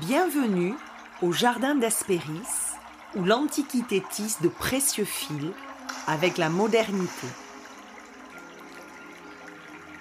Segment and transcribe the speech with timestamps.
[0.00, 0.74] Bienvenue
[1.20, 2.22] au jardin d'Aspéris,
[3.16, 5.52] où l'Antiquité tisse de précieux fils
[6.06, 7.26] avec la modernité.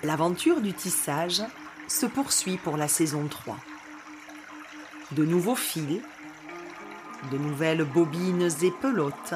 [0.04, 1.44] L'aventure du tissage
[1.90, 3.58] se poursuit pour la saison 3.
[5.12, 6.02] De nouveaux fils,
[7.32, 9.34] de nouvelles bobines et pelotes,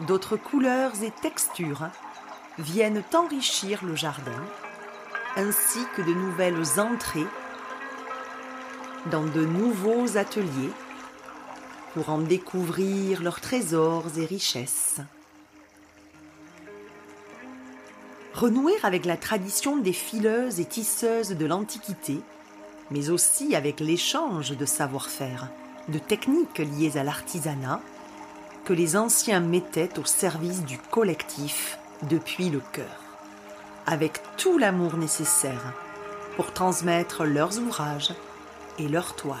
[0.00, 1.88] d'autres couleurs et textures
[2.58, 4.44] viennent enrichir le jardin,
[5.36, 7.26] ainsi que de nouvelles entrées
[9.10, 10.70] dans de nouveaux ateliers
[11.94, 15.00] pour en découvrir leurs trésors et richesses.
[18.34, 22.20] Renouer avec la tradition des fileuses et tisseuses de l'Antiquité,
[22.90, 25.48] mais aussi avec l'échange de savoir-faire,
[25.88, 27.80] de techniques liées à l'artisanat,
[28.64, 33.02] que les anciens mettaient au service du collectif depuis le cœur,
[33.86, 35.72] avec tout l'amour nécessaire
[36.36, 38.12] pour transmettre leurs ouvrages
[38.78, 39.38] et leurs toiles.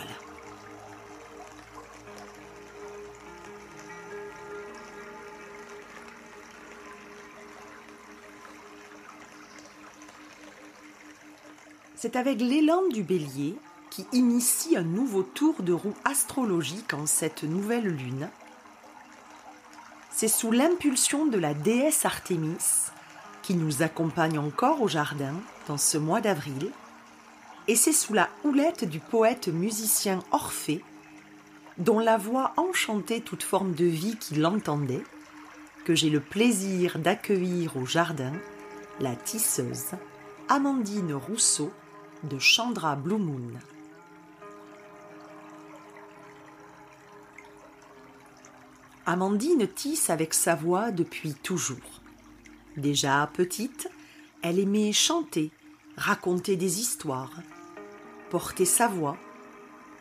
[12.00, 13.56] C'est avec l'élan du bélier
[13.90, 18.28] qui initie un nouveau tour de roue astrologique en cette nouvelle lune.
[20.12, 22.90] C'est sous l'impulsion de la déesse Artémis,
[23.42, 25.34] qui nous accompagne encore au jardin
[25.66, 26.70] dans ce mois d'avril,
[27.68, 30.82] et c'est sous la houlette du poète musicien Orphée,
[31.76, 35.04] dont la voix enchantait toute forme de vie qui l'entendait,
[35.84, 38.32] que j'ai le plaisir d'accueillir au jardin
[39.00, 39.92] la tisseuse
[40.48, 41.70] Amandine Rousseau
[42.24, 43.18] de Chandra Blue.
[49.04, 52.02] Amandine tisse avec sa voix depuis toujours.
[52.76, 53.88] Déjà petite,
[54.42, 55.50] elle aimait chanter,
[55.96, 57.32] raconter des histoires,
[58.30, 59.16] porter sa voix,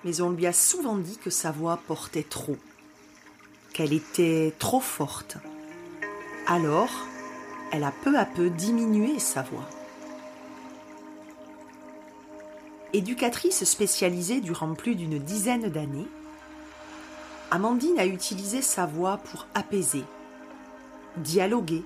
[0.04, 2.58] mais on lui a souvent dit que sa voix portait trop,
[3.74, 5.38] qu'elle était trop forte.
[6.46, 6.92] Alors,
[7.72, 9.68] elle a peu à peu diminué sa voix.
[12.94, 16.08] Éducatrice spécialisée durant plus d'une dizaine d'années,
[17.52, 20.04] Amandine a utilisé sa voix pour apaiser,
[21.18, 21.84] dialoguer,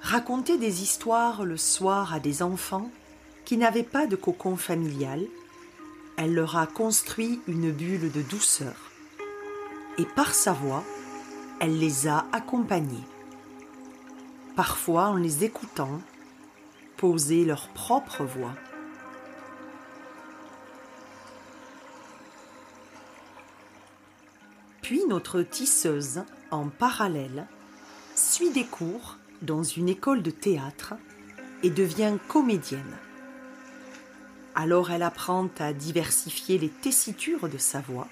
[0.00, 2.90] raconter des histoires le soir à des enfants
[3.44, 5.24] qui n'avaient pas de cocon familial
[6.18, 8.74] elle leur a construit une bulle de douceur.
[9.98, 10.82] Et par sa voix,
[11.60, 13.06] elle les a accompagnés.
[14.56, 16.00] Parfois, en les écoutant,
[16.96, 18.54] poser leur propre voix.
[24.82, 27.46] Puis notre tisseuse, en parallèle,
[28.16, 30.94] suit des cours dans une école de théâtre
[31.62, 32.98] et devient comédienne.
[34.60, 38.08] Alors elle apprend à diversifier les tessitures de sa voix.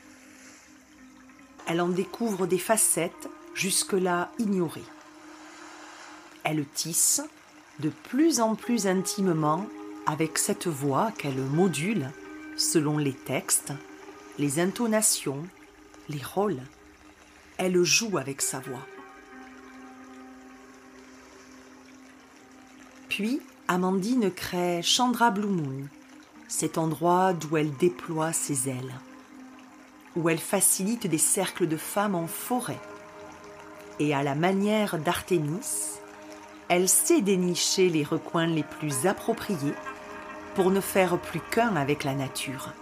[1.67, 4.85] Elle en découvre des facettes jusque-là ignorées.
[6.45, 7.21] Elle tisse
[7.81, 9.67] de plus en plus intimement
[10.07, 12.13] avec cette voix qu'elle module
[12.57, 13.73] selon les textes,
[14.39, 15.45] les intonations,
[16.09, 16.63] les rôles.
[17.59, 18.87] Elle joue avec sa voix.
[23.09, 25.89] Puis Amandine crée Chandra Blue Moon,
[26.49, 28.95] cet endroit d'où elle déploie ses ailes,
[30.15, 32.81] où elle facilite des cercles de femmes en forêt.
[33.99, 35.99] Et à la manière d'Artémis,
[36.69, 39.75] elle sait dénicher les recoins les plus appropriés
[40.55, 42.73] pour ne faire plus qu'un avec la nature.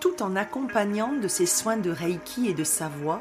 [0.00, 3.20] Tout en accompagnant de ses soins de Reiki et de sa voix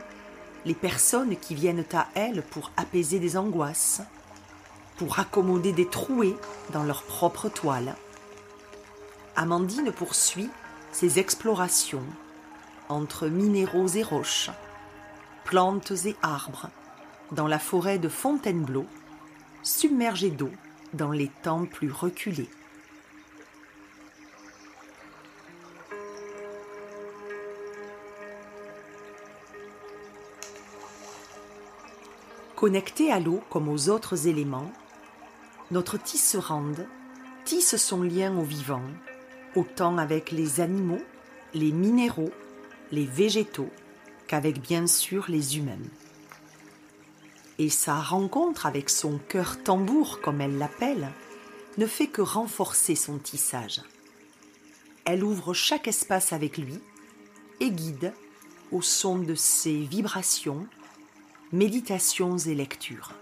[0.66, 4.02] les personnes qui viennent à elle pour apaiser des angoisses,
[4.98, 6.36] pour accommoder des trouées
[6.72, 7.96] dans leur propre toile.
[9.36, 10.50] Amandine poursuit
[10.92, 12.06] ses explorations
[12.88, 14.50] entre minéraux et roches,
[15.44, 16.70] plantes et arbres,
[17.32, 18.86] dans la forêt de Fontainebleau,
[19.64, 20.52] submergée d'eau
[20.94, 22.50] dans les temps plus reculés.
[32.56, 34.72] Connectée à l'eau comme aux autres éléments,
[35.72, 36.88] notre tisserande
[37.44, 38.84] tisse son lien au vivant,
[39.56, 41.02] autant avec les animaux,
[41.54, 42.32] les minéraux,
[42.92, 43.72] les végétaux,
[44.28, 45.78] qu'avec bien sûr les humains.
[47.58, 51.10] Et sa rencontre avec son cœur tambour, comme elle l'appelle,
[51.78, 53.82] ne fait que renforcer son tissage.
[55.06, 56.80] Elle ouvre chaque espace avec lui
[57.60, 58.14] et guide
[58.72, 60.68] au son de ses vibrations,
[61.52, 63.14] méditations et lectures.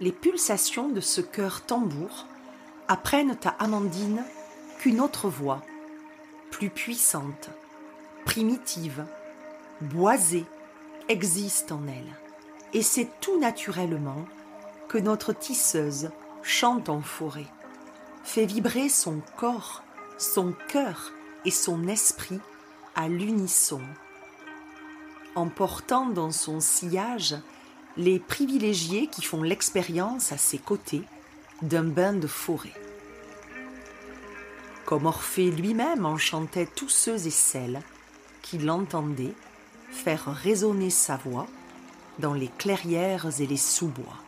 [0.00, 2.26] Les pulsations de ce cœur tambour
[2.88, 4.22] apprennent à Amandine
[4.78, 5.62] qu'une autre voix,
[6.50, 7.50] plus puissante,
[8.24, 9.04] primitive,
[9.80, 10.44] boisée,
[11.08, 12.16] existe en elle.
[12.72, 14.26] Et c'est tout naturellement
[14.88, 16.10] que notre tisseuse
[16.42, 17.46] chante en forêt,
[18.22, 19.82] fait vibrer son corps,
[20.18, 21.12] son cœur
[21.44, 22.40] et son esprit
[22.94, 23.80] à l'unisson,
[25.34, 27.36] en portant dans son sillage
[27.96, 31.02] les privilégiés qui font l'expérience à ses côtés
[31.62, 32.74] d'un bain de forêt.
[34.84, 37.80] Comme Orphée lui-même enchantait tous ceux et celles
[38.42, 39.34] qui l'entendaient
[39.90, 41.46] faire résonner sa voix
[42.18, 44.18] dans les clairières et les sous-bois.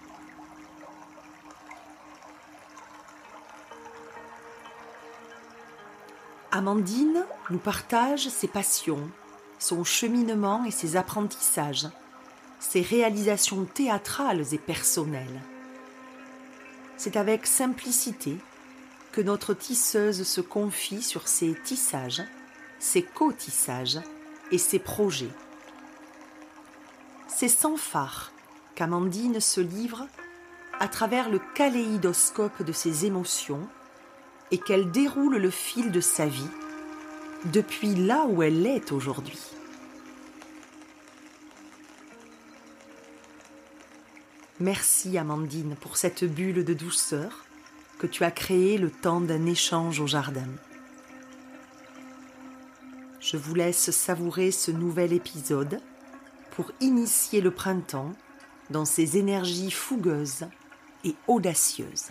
[6.50, 9.08] Amandine nous partage ses passions,
[9.58, 11.88] son cheminement et ses apprentissages,
[12.58, 15.42] ses réalisations théâtrales et personnelles.
[16.96, 18.36] C'est avec simplicité
[19.12, 22.22] que notre tisseuse se confie sur ses tissages,
[22.78, 24.00] ses co-tissages
[24.50, 25.30] et ses projets.
[27.26, 28.32] C'est sans phare
[28.74, 30.06] qu'Amandine se livre
[30.80, 33.68] à travers le kaléidoscope de ses émotions
[34.50, 36.50] et qu'elle déroule le fil de sa vie
[37.44, 39.57] depuis là où elle est aujourd'hui.
[44.60, 47.44] Merci Amandine pour cette bulle de douceur
[48.00, 50.48] que tu as créée le temps d'un échange au jardin.
[53.20, 55.80] Je vous laisse savourer ce nouvel épisode
[56.50, 58.12] pour initier le printemps
[58.70, 60.48] dans ses énergies fougueuses
[61.04, 62.08] et audacieuses.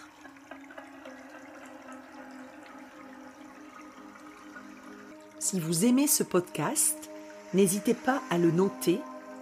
[5.40, 7.10] Si vous aimez ce podcast,
[7.54, 9.02] n'hésitez pas à le noter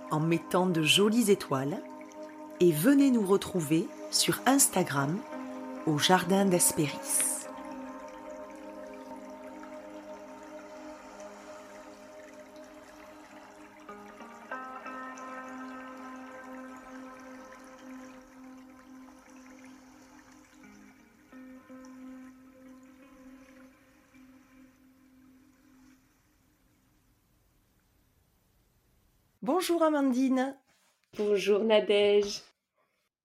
[0.09, 1.79] en mettant de jolies étoiles
[2.59, 5.19] et venez nous retrouver sur Instagram
[5.85, 7.35] au Jardin d'Aspéris.
[29.41, 30.55] Bonjour Amandine.
[31.17, 32.41] Bonjour Nadège.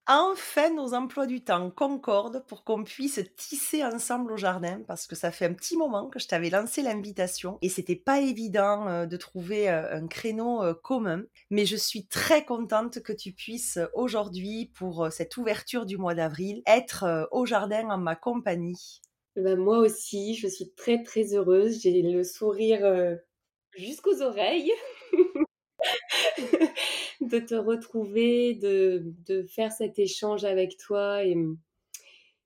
[0.06, 5.16] Enfin, nos emplois du temps concordent pour qu'on puisse tisser ensemble au jardin parce que
[5.16, 9.06] ça fait un petit moment que je t'avais lancé l'invitation et c'était pas évident euh,
[9.06, 11.24] de trouver euh, un créneau euh, commun.
[11.50, 16.62] Mais je suis très contente que tu puisses aujourd'hui, pour cette ouverture du mois d'avril,
[16.66, 19.00] être au jardin en ma compagnie.
[19.36, 21.80] Eh ben, moi aussi, je suis très très heureuse.
[21.80, 23.16] J'ai le sourire
[23.76, 24.72] jusqu'aux oreilles.
[27.20, 31.36] de te retrouver, de, de, faire cet échange avec toi et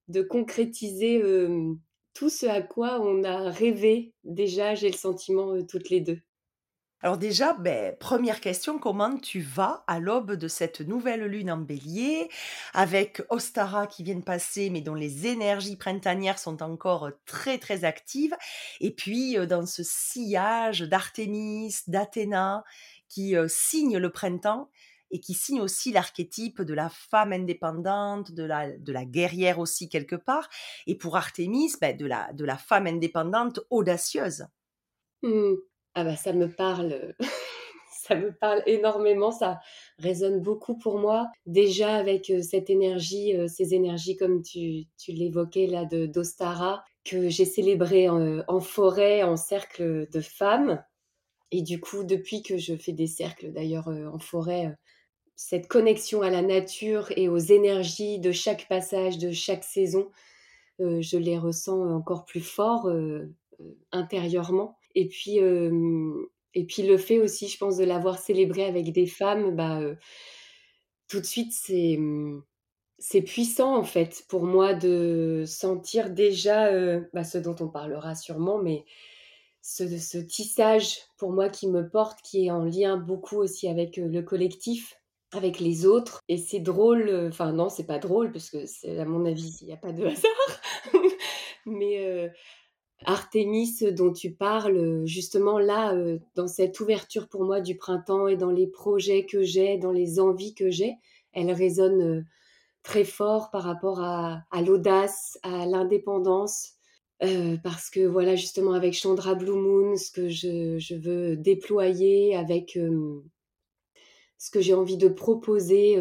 [0.09, 1.23] de concrétiser
[2.15, 6.21] tout ce à quoi on a rêvé déjà, j'ai le sentiment, toutes les deux.
[7.05, 11.59] Alors déjà, ben, première question, comment tu vas à l'aube de cette nouvelle lune en
[11.59, 12.31] bélier,
[12.73, 17.85] avec Ostara qui vient de passer, mais dont les énergies printanières sont encore très très
[17.85, 18.35] actives,
[18.81, 22.65] et puis dans ce sillage d'Artémis, d'Athéna,
[23.15, 24.69] qui signe le printemps
[25.11, 29.89] et qui signe aussi l'archétype de la femme indépendante, de la, de la guerrière aussi
[29.89, 30.49] quelque part,
[30.89, 34.47] et pour Artémis, ben, de, la, de la femme indépendante audacieuse.
[35.23, 35.55] Mmh.
[35.95, 37.15] Ah bah ça me parle,
[37.93, 39.61] ça me parle énormément, ça
[39.99, 41.29] résonne beaucoup pour moi.
[41.47, 47.45] Déjà avec cette énergie, ces énergies comme tu, tu l'évoquais là de d'Ostara, que j'ai
[47.45, 50.83] célébré en forêt, en cercle de femmes
[51.51, 54.77] et du coup, depuis que je fais des cercles d'ailleurs en forêt,
[55.37, 60.11] cette connexion à la nature et aux énergies de chaque passage, de chaque saison,
[60.79, 62.91] je les ressens encore plus fort
[63.93, 64.77] intérieurement.
[64.95, 65.39] Et puis,
[66.55, 69.81] et puis le fait aussi, je pense, de l'avoir célébré avec des femmes, bah,
[71.09, 71.99] tout de suite, c'est
[72.99, 76.71] c'est puissant en fait pour moi de sentir déjà
[77.13, 78.85] bah, ce dont on parlera sûrement, mais
[79.65, 84.21] ce, tissage pour moi qui me porte, qui est en lien beaucoup aussi avec le
[84.23, 85.01] collectif,
[85.33, 86.21] avec les autres.
[86.29, 89.73] Et c'est drôle, enfin non, c'est pas drôle parce que à mon avis, il n'y
[89.73, 91.03] a pas de hasard.
[91.67, 92.31] Mais
[93.07, 95.95] Artémis dont tu parles, justement là,
[96.35, 100.21] dans cette ouverture pour moi du printemps et dans les projets que j'ai, dans les
[100.21, 100.97] envies que j'ai,
[101.33, 102.27] elle résonne
[102.83, 106.74] très fort par rapport à l'audace, à l'indépendance,
[107.63, 112.79] parce que voilà, justement, avec Chandra Blue Moon, ce que je, veux déployer, avec
[114.39, 115.99] ce que j'ai envie de proposer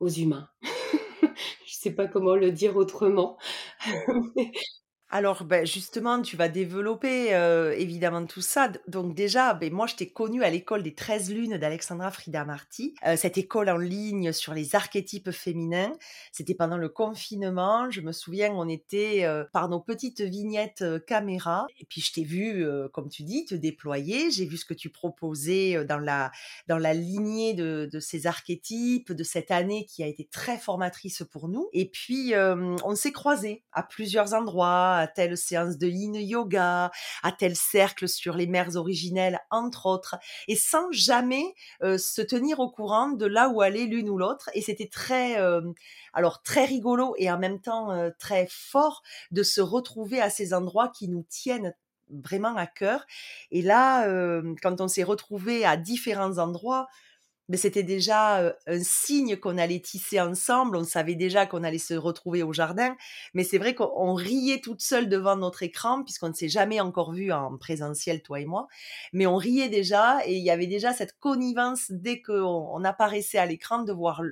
[0.00, 0.48] aux humains.
[1.84, 3.36] sais pas comment le dire autrement.
[5.16, 8.68] Alors, ben, justement, tu vas développer, heu, évidemment tout ça.
[8.88, 12.96] donc déjà, ben, moi, je t'ai connue à l'école des 13 lunes d'Alexandra Frida Marty,
[13.06, 15.92] euh, cette école en ligne sur les archétypes féminins.
[16.32, 17.88] C'était pendant le confinement.
[17.92, 22.12] Je me souviens, on était, euh, par nos petites vignettes, euh, caméra et puis je
[22.12, 24.32] t'ai vu, comme tu dis, te déployer.
[24.32, 26.32] J'ai vu ce que tu proposais, dans la
[26.66, 31.22] dans la lignée de de ces archétypes, de cette année qui a été très formatrice
[31.30, 36.14] pour nous et puis, on s'est croisés à plusieurs endroits à telle séance de yin
[36.14, 36.90] yoga,
[37.22, 40.16] à tel cercle sur les mères originelles, entre autres,
[40.48, 41.44] et sans jamais
[41.82, 44.48] euh, se tenir au courant de là où allait l'une ou l'autre.
[44.54, 45.60] Et c'était très, euh,
[46.14, 50.54] alors très rigolo et en même temps euh, très fort de se retrouver à ces
[50.54, 51.74] endroits qui nous tiennent
[52.08, 53.04] vraiment à cœur.
[53.50, 54.06] Et là,
[54.62, 56.86] quand on s'est retrouvé à différents endroits,
[57.48, 60.76] mais c'était déjà un signe qu'on allait tisser ensemble.
[60.76, 62.96] On savait déjà qu'on allait se retrouver au jardin.
[63.34, 67.12] Mais c'est vrai qu'on riait toute seule devant notre écran, puisqu'on ne s'est jamais encore
[67.12, 68.66] vu en présentiel, toi et moi.
[69.12, 73.46] Mais on riait déjà et il y avait déjà cette connivence dès qu'on apparaissait à
[73.46, 74.22] l'écran de voir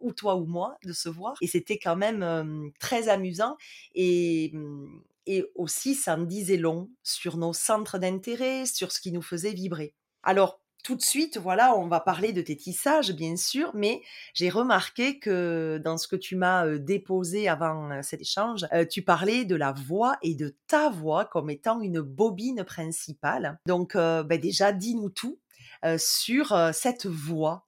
[0.00, 1.34] ou toi ou moi, de se voir.
[1.40, 3.56] Et c'était quand même très amusant.
[3.94, 9.12] Et, mmh, et aussi, ça en disait long sur nos centres d'intérêt, sur ce qui
[9.12, 9.94] nous faisait vibrer.
[10.22, 14.00] Alors, tout de suite, voilà, on va parler de tes tissages, bien sûr, mais
[14.32, 19.54] j'ai remarqué que dans ce que tu m'as déposé avant cet échange, tu parlais de
[19.54, 23.58] la voix et de ta voix comme étant une bobine principale.
[23.66, 25.38] Donc, ben déjà, dis-nous tout
[25.98, 27.66] sur cette voix.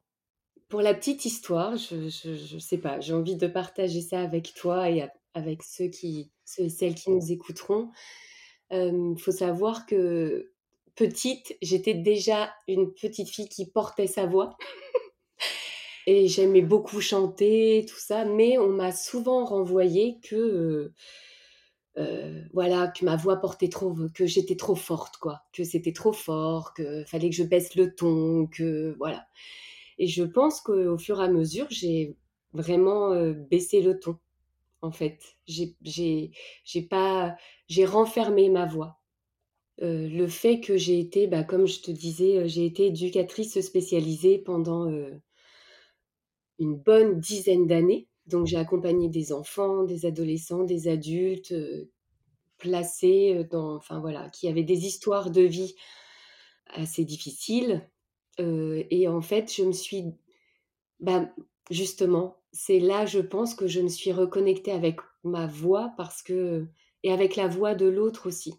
[0.69, 4.88] Pour la petite histoire, je ne sais pas, j'ai envie de partager ça avec toi
[4.88, 7.90] et avec ceux qui, celles qui nous écouteront.
[8.71, 10.52] Il faut savoir que
[10.94, 14.56] petite, j'étais déjà une petite fille qui portait sa voix.
[16.06, 20.94] et j'aimais beaucoup chanter, tout ça, mais on m'a souvent renvoyé que euh,
[21.99, 26.12] euh, voilà, que ma voix portait trop, que j'étais trop forte, quoi, que c'était trop
[26.12, 29.26] fort, que fallait que je baisse le ton, que voilà.
[29.99, 32.16] Et je pense qu'au fur et à mesure, j'ai
[32.52, 34.18] vraiment euh, baissé le ton.
[34.82, 37.37] En fait, j'ai, j'ai pas,
[37.68, 39.00] j'ai renfermé ma voix.
[39.82, 43.58] Euh, le fait que j'ai été, bah, comme je te disais, euh, j'ai été éducatrice
[43.60, 45.10] spécialisée pendant euh,
[46.58, 48.08] une bonne dizaine d'années.
[48.26, 51.54] Donc j'ai accompagné des enfants, des adolescents, des adultes
[52.58, 55.75] placés dans, enfin voilà, qui avaient des histoires de vie
[56.66, 57.88] assez difficiles.
[58.38, 60.04] et en fait, je me suis,
[61.00, 61.28] bah,
[61.70, 66.68] justement, c'est là, je pense que je me suis reconnectée avec ma voix parce que
[67.02, 68.54] et avec la voix de l'autre aussi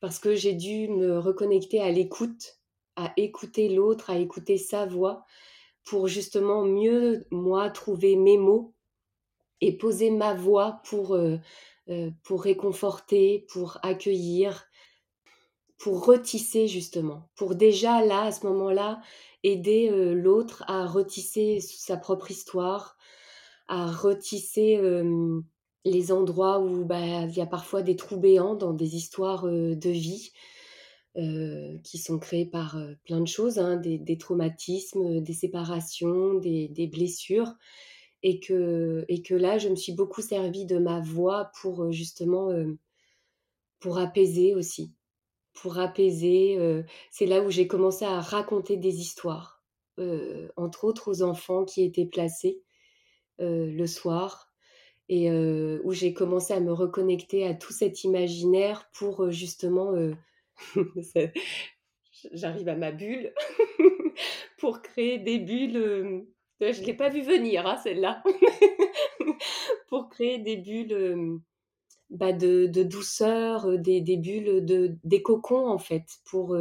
[0.00, 2.58] parce que j'ai dû me reconnecter à l'écoute,
[2.96, 5.24] à écouter l'autre, à écouter sa voix,
[5.84, 8.74] pour justement mieux, moi, trouver mes mots
[9.60, 11.38] et poser ma voix pour, euh,
[11.88, 14.66] euh, pour réconforter, pour accueillir,
[15.78, 19.00] pour retisser justement, pour déjà là, à ce moment-là,
[19.42, 22.96] aider euh, l'autre à retisser sa propre histoire,
[23.68, 24.78] à retisser
[25.90, 29.90] les endroits où bah, il y a parfois des trous béants dans des histoires de
[29.90, 30.32] vie
[31.82, 37.54] qui sont créées par plein de choses, hein, des, traumatismes, des séparations, des, blessures.
[38.22, 42.50] Et que, là, je me suis beaucoup servi de ma voix pour justement
[43.94, 44.92] apaiser aussi.
[45.54, 46.58] Pour apaiser.
[47.10, 49.62] c'est là où j'ai commencé à raconter des histoires,
[50.56, 52.60] entre autres aux enfants qui étaient placés
[53.38, 54.45] le soir
[55.08, 59.92] et où j'ai commencé à me reconnecter à tout cet imaginaire pour justement
[62.32, 63.32] j'arrive à ma bulle
[64.58, 66.26] pour créer des bulles
[66.60, 68.22] je ne l'ai pas vu venir hein, celle-là
[69.88, 71.40] pour créer des bulles
[72.10, 76.56] bah, de, de, douceur des, des, bulles de des cocons en fait pour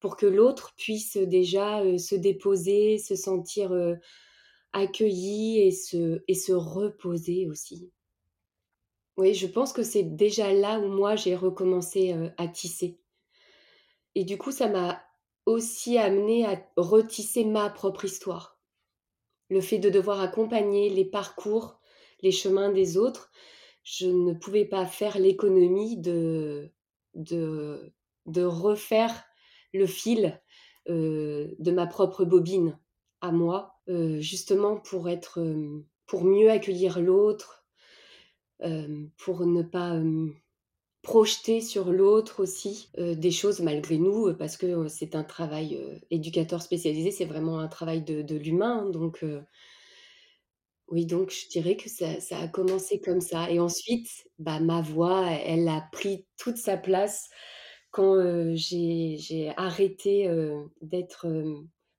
[0.00, 3.72] pour que l'autre puisse déjà se déposer se sentir
[4.72, 7.90] accueilli et se, et se reposer aussi.
[9.16, 12.98] Oui, je pense que c'est déjà là où moi j'ai recommencé à tisser.
[14.14, 15.02] Et du coup, ça m'a
[15.46, 18.58] aussi amené à retisser ma propre histoire.
[19.48, 21.80] Le fait de devoir accompagner les parcours,
[22.22, 23.30] les chemins des autres,
[23.82, 26.70] je ne pouvais pas faire l'économie de,
[27.14, 27.92] de,
[28.26, 29.24] de refaire
[29.74, 30.40] le fil
[30.88, 32.78] de ma propre bobine
[33.20, 35.40] à moi, justement pour être,
[36.06, 37.64] pour mieux accueillir l'autre,
[39.16, 40.00] pour ne pas
[41.02, 45.78] projeter sur l'autre aussi des choses malgré nous, parce que c'est un travail
[46.10, 49.24] éducateur spécialisé, c'est vraiment un travail de, l'humain, donc
[50.88, 53.50] Oui, donc je dirais que ça a commencé comme ça.
[53.50, 54.08] Et ensuite,
[54.38, 57.30] bah, ma voix, elle a pris toute sa place
[57.90, 60.30] quand, j'ai arrêté,
[60.82, 61.26] d'être,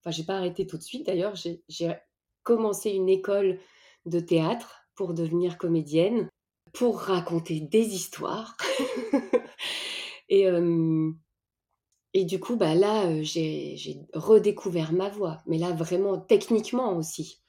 [0.03, 1.95] enfin, j'ai pas arrêté tout de suite d'ailleurs, j'ai
[2.43, 3.60] commencé une école
[4.05, 6.29] de théâtre pour devenir comédienne,
[6.74, 8.57] pour raconter des histoires
[10.29, 17.41] et du coup, bah, là, j'ai redécouvert ma voix, mais là, vraiment techniquement aussi.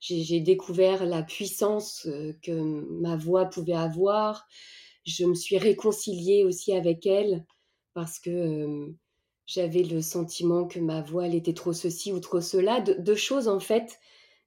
[0.00, 2.06] J'ai découvert la puissance,
[2.42, 2.52] que
[3.00, 4.46] ma voix pouvait avoir.
[5.06, 7.44] Je me suis réconciliée aussi avec elle
[7.94, 8.94] parce que,
[9.46, 12.80] j'avais le sentiment que ma voix, elle était trop ceci ou trop cela.
[12.80, 13.98] De choses, en fait,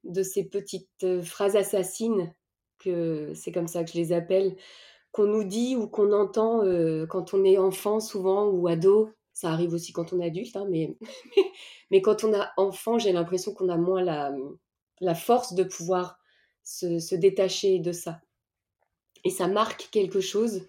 [0.03, 2.33] de ces petites, heu, phrases assassines
[2.79, 4.55] que c'est comme ça que je les appelle,
[5.11, 9.11] qu'on nous dit ou qu'on entend, heu, quand on est enfant souvent ou ado.
[9.33, 10.97] Ça arrive aussi quand on est adulte, hein, mais
[11.91, 14.33] mais quand on a enfant, j'ai l'impression qu'on a moins la,
[15.01, 16.19] la force de pouvoir
[16.63, 18.21] se se détacher de ça
[19.23, 20.67] et ça marque quelque chose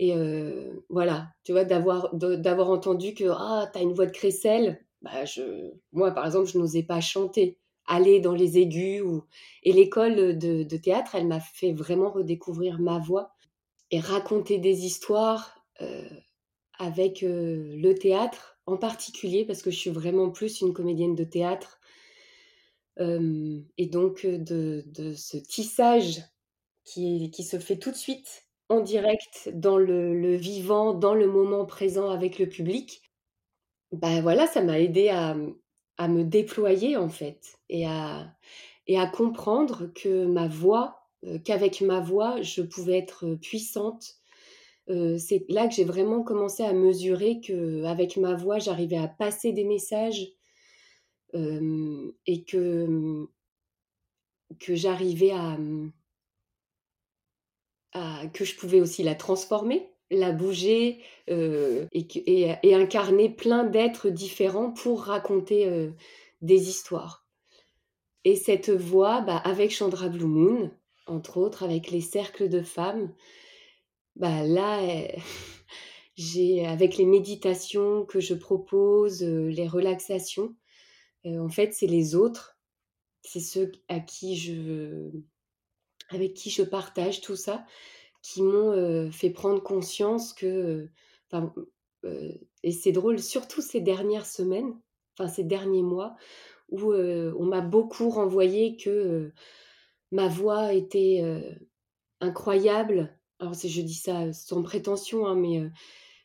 [0.00, 1.64] et heu, voilà, tu vois?
[1.66, 6.26] D'avoir d'avoir entendu que: «Ah, tu as une voix de crécelle», bah, je moi, par
[6.26, 9.24] exemple, je n'osais pas chanter, aller dans les aigus ou
[9.64, 13.32] et l'école, de théâtre, elle m'a fait vraiment redécouvrir ma voix
[13.92, 16.08] et raconter des histoires, heu,
[16.78, 21.24] avec, heu, le théâtre en particulier parce que je suis vraiment plus une comédienne de
[21.24, 21.80] théâtre.
[23.78, 26.22] Et donc de de ce tissage
[26.84, 31.66] qui qui se fait tout de suite en direct dans le vivant, dans le moment
[31.66, 33.02] présent avec le public,
[33.92, 35.36] bah, voilà, ça m'a aidée à,
[35.98, 38.28] à me déployer en fait et à
[38.86, 44.16] et à comprendre que ma voix, heu, qu'avec ma voix, je pouvais être, puissante.
[44.90, 49.52] Heu, c'est là que j'ai vraiment commencé à mesurer qu'avec ma voix, j'arrivais à passer
[49.52, 50.28] des messages,
[51.32, 53.26] hem et que,
[54.60, 55.56] que j'arrivais à,
[58.32, 65.02] que je pouvais aussi la transformer, la bouger, heu et incarner plein d'êtres différents pour
[65.04, 65.94] raconter, heu,
[66.42, 67.26] des histoires.
[68.24, 70.70] Et cette voix, bah, avec Chandra Blue Moon,
[71.06, 73.12] entre autres, avec les cercles de femmes,
[74.16, 74.80] bah, là,
[76.16, 80.54] j'ai avec les méditations que je propose, heu, les relaxations,
[81.24, 82.58] en fait, c'est les autres,
[83.22, 85.10] c'est ceux à qui je
[86.10, 87.64] avec qui je partage tout ça,
[88.22, 90.88] qui m'ont, fait prendre conscience que,
[91.30, 91.54] enfin,
[92.62, 94.78] et c'est drôle, surtout ces dernières semaines,
[95.18, 96.16] enfin ces derniers mois
[96.70, 99.32] où, on m'a beaucoup renvoyé que,
[100.12, 101.22] ma voix était,
[102.20, 103.16] incroyable.
[103.38, 105.70] Alors je dis ça sans prétention, hein, mais,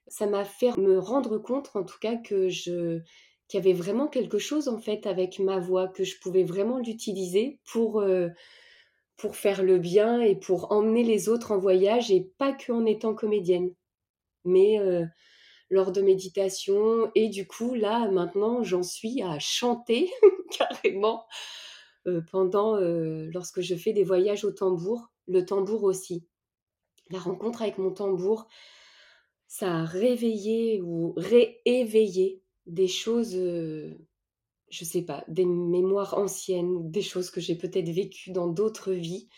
[0.07, 3.01] ça m'a fait me rendre compte en tout cas que je
[3.47, 6.79] qu'il y avait vraiment quelque chose en fait avec ma voix, que je pouvais vraiment
[6.79, 8.03] l'utiliser pour,
[9.17, 13.13] pour faire le bien et pour emmener les autres en voyage et pas qu'en étant
[13.15, 13.73] comédienne.
[14.45, 15.07] Mais, heu,
[15.69, 20.11] lors de méditation et du coup là maintenant j'en suis à chanter
[20.51, 21.25] carrément,
[22.07, 26.25] heu, pendant, heu, lorsque je fais des voyages au tambour, le tambour aussi.
[27.11, 28.47] La rencontre avec mon tambour,
[29.47, 33.35] ça a réveillé ou rééveillé des choses,
[34.75, 39.29] je sais pas, des mémoires anciennes, des choses que j'ai peut-être vécues dans d'autres vies.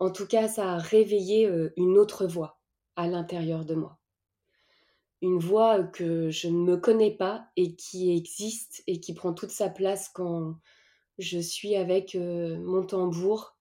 [0.00, 2.60] En tout cas, ça a réveillé, heu, une autre voix
[2.96, 3.98] à l'intérieur de moi.
[5.22, 9.50] Une voix, que je ne me connais pas et qui existe et qui prend toute
[9.50, 10.58] sa place quand
[11.18, 13.56] je suis avec, heu, mon tambour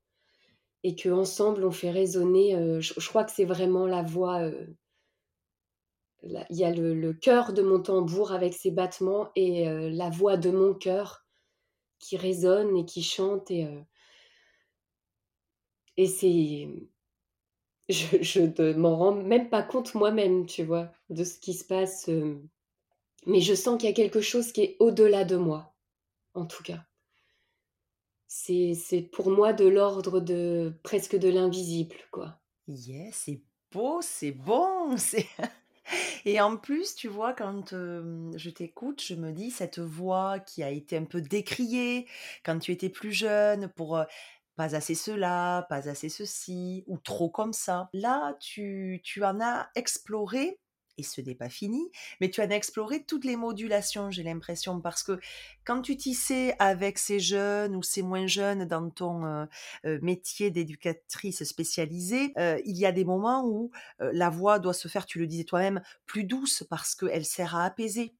[0.84, 4.50] et qu'ensemble on fait résonner, je crois que c'est vraiment la voix,
[6.26, 10.38] il y a le cœur de mon tambour avec ses battements et heu, la voix
[10.38, 11.26] de mon cœur
[12.00, 13.84] qui résonne et qui chante et heu
[15.98, 16.68] et c'est
[17.90, 20.92] je ne m'en rends même pas compte moi-même, tu vois?
[21.10, 22.48] De ce qui se passe, hem,
[23.28, 25.76] mais je sens qu'il y a quelque chose qui est au-delà de moi,
[26.36, 26.86] en tout cas.
[28.28, 32.40] C'est c'est pour moi de l'ordre de presque de l'invisible, quoi.
[32.68, 35.28] Yeah, c'est beau, c'est bon, c'est
[36.26, 40.70] et en plus, tu vois, quand, je t'écoute, je me dis cette voix qui a
[40.70, 42.08] été un peu décriée
[42.44, 44.00] quand tu étais plus jeune pour,
[44.56, 47.90] pas assez cela, pas assez ceci ou trop comme ça.
[47.94, 50.60] Là, tu tu en as exploré
[50.98, 55.04] et ce n'est pas fini, mais tu as exploré toutes les modulations, j'ai l'impression, parce
[55.04, 55.20] que
[55.66, 59.48] quand tu tissais avec ces jeunes ou ces moins jeunes dans ton, heu
[59.86, 64.88] heu, métier d'éducatrice spécialisée, heu, il y a des moments où, la voix doit se
[64.88, 68.16] faire, tu le disais toi-même, plus douce parce qu'elle sert à apaiser.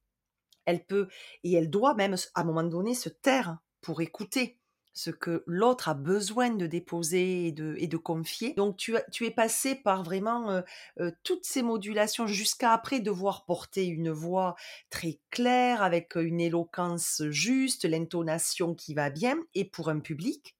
[0.66, 1.08] Elle peut
[1.44, 4.58] et elle doit même à un moment donné se taire pour écouter,
[4.96, 8.54] ce que l'autre a besoin de déposer et de, confier.
[8.54, 10.62] Donc tu, es passé par vraiment euh,
[11.00, 14.56] euh, toutes ces modulations jusqu'à après devoir porter une voix
[14.88, 20.56] très claire avec une éloquence juste, l'intonation qui va bien et pour un public.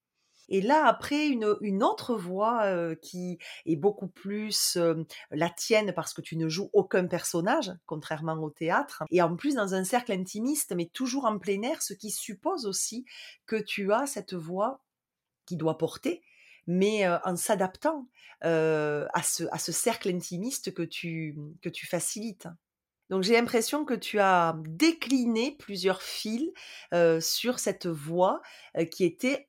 [0.49, 4.79] Et là, après, une, autre voix qui est beaucoup plus
[5.31, 9.05] la tienne parce que tu ne joues aucun personnage, contrairement au théâtre.
[9.11, 12.67] Et en plus, dans un cercle intimiste, mais toujours en plein air, ce qui suppose
[12.67, 13.05] aussi
[13.47, 14.81] que tu as cette voix
[15.47, 16.23] qui doit porter,
[16.67, 18.09] mais en s'adaptant
[18.43, 22.49] à, ce, à ce cercle intimiste que tu, que tu facilites.
[23.09, 26.51] Donc j'ai l'impression que tu as décliné plusieurs fils
[27.21, 28.43] sur cette voix
[28.91, 29.49] qui était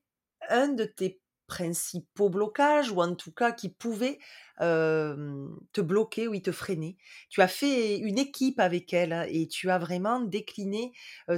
[0.49, 4.19] un de tes principaux blocages, ou en tout cas qui pouvait
[4.59, 6.97] te bloquer ou te freiner.
[7.29, 10.91] Tu as fait une équipe avec elle hein, et tu as vraiment décliné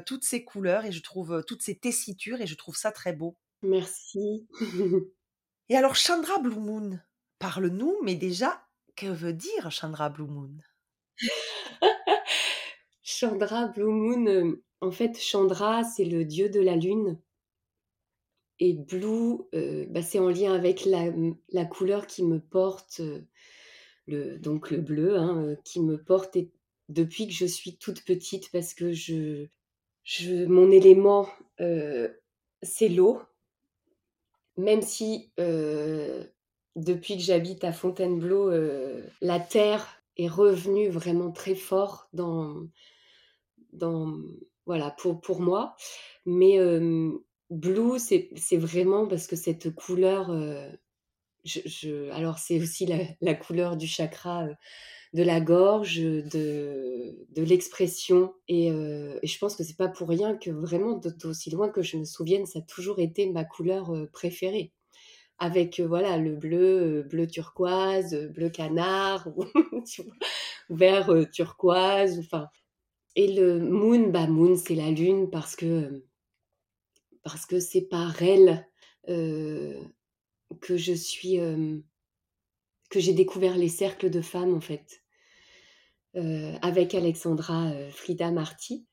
[0.06, 3.38] toutes ces couleurs et je trouve toutes ces tessitures et je trouve ça très beau.
[3.62, 4.48] Merci.
[5.70, 7.00] et alors Chandra Blue Moon,
[7.40, 10.56] parle-nous, mais déjà, que veut dire Chandra Blue Moon?
[13.04, 17.20] Chandra Blue Moon, en fait, Chandra, c'est le dieu de la lune.
[18.60, 23.22] Et blue, euh, bah, c'est en lien avec la, couleur qui me porte, euh,
[24.08, 26.38] le, donc le bleu, hein, euh, qui me porte
[26.90, 29.46] depuis que je suis toute petite parce que je,
[30.04, 31.30] je mon élément,
[32.62, 33.22] c'est l'eau.
[34.58, 35.32] Même si
[36.76, 38.50] depuis que j'habite à Fontainebleau,
[39.22, 42.68] la terre est revenue vraiment très fort dans,
[43.72, 44.18] dans
[44.66, 45.76] voilà, pour, pour moi.
[46.26, 46.58] Mais
[47.50, 50.70] Blue, c'est vraiment parce que cette couleur, euh,
[51.46, 52.86] je, alors c'est aussi
[53.22, 54.54] la, couleur du chakra euh,
[55.14, 58.34] de la gorge, de, de l'expression.
[58.52, 61.98] Euh, et, je pense que c'est pas pour rien que vraiment, d'aussi loin que je
[61.98, 64.72] me souvienne, ça a toujours été ma couleur préférée.
[65.40, 69.28] Avec voilà le bleu, bleu turquoise, bleu canard,
[70.70, 72.48] vert turquoise, enfin.
[73.16, 76.04] Et le moon, bah moon, c'est la lune parce que
[77.24, 78.68] parce que c'est par elle
[80.62, 81.40] que je suis
[82.90, 85.04] que j'ai découvert les cercles de femmes en fait.
[86.62, 88.88] Avec Alexandra Frida Marty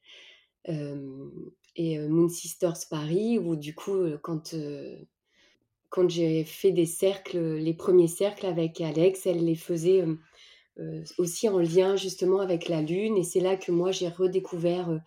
[0.67, 4.55] et Moon Sisters Paris où du coup quand
[5.89, 10.05] quand j'ai fait des cercles les premiers cercles avec Alex elle les faisait
[11.19, 15.01] aussi en lien justement avec la lune et c'est là que moi j'ai redécouvert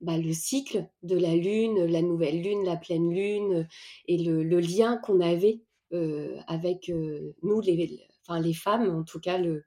[0.00, 3.68] bah, le cycle de la lune, la nouvelle lune, la pleine lune,
[4.06, 5.62] et le, lien qu'on avait
[6.46, 6.90] avec
[7.42, 9.64] nous, les, femmes, en tout cas le,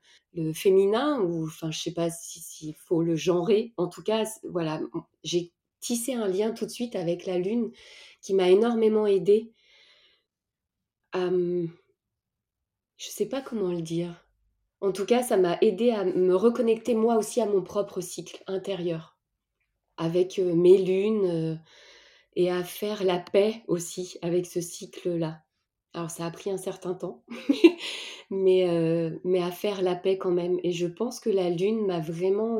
[0.53, 3.73] féminin, ou enfin, je sais pas s'il faut le genrer.
[3.77, 4.79] En tout cas, voilà,
[5.23, 7.71] j'ai tissé un lien tout de suite avec la lune
[8.21, 9.51] qui m'a énormément aidé
[11.13, 11.29] à,
[12.99, 14.25] je sais pas comment le dire.
[14.81, 18.43] En tout cas, ça m'a aidé à me reconnecter moi aussi à mon propre cycle
[18.47, 19.18] intérieur
[19.99, 21.59] avec mes lunes
[22.35, 25.43] et à faire la paix aussi avec ce cycle-là.
[25.93, 27.23] Alors ça a pris un certain temps,
[28.29, 28.63] mais,
[29.41, 30.59] à faire la paix quand même.
[30.63, 32.59] Et je pense que la lune m'a vraiment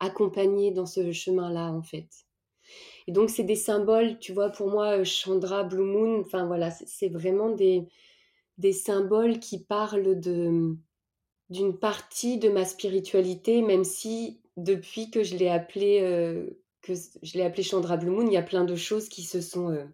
[0.00, 2.08] accompagnée dans ce chemin-là en fait.
[3.06, 7.08] Et donc c'est des symboles, tu vois, pour moi, Chandra, Blue Moon, enfin voilà, c'est
[7.08, 7.88] vraiment des,
[8.58, 15.48] des symboles qui parlent d'une partie de ma spiritualité, même si depuis que je l'ai
[15.48, 16.00] appelé
[16.82, 19.40] que je l'ai appelé Chandra Blue Moon, il y a plein de choses qui se
[19.40, 19.86] sont euh,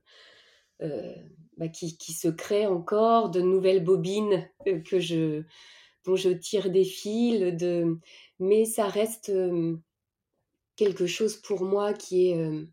[0.83, 1.15] euh,
[1.59, 5.45] bah, qui, se créent encore, de nouvelles bobines euh, que je
[6.05, 7.99] dont je tire des fils, de
[8.39, 9.31] mais ça reste
[10.77, 12.69] quelque chose pour moi qui est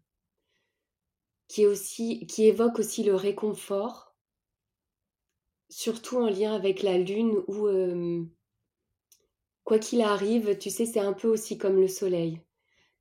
[1.47, 4.15] qui qui évoque aussi le réconfort,
[5.69, 7.67] surtout en lien avec la lune où
[9.65, 12.44] quoi qu'il arrive, tu sais, c'est un peu aussi comme le soleil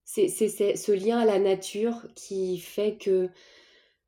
[0.05, 3.31] c'est ce lien à la nature qui fait que,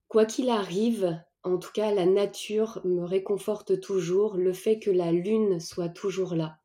[0.09, 4.37] quoi qu'il arrive, en tout cas, la nature me réconforte toujours.
[4.37, 6.59] Le fait que la lune soit toujours là,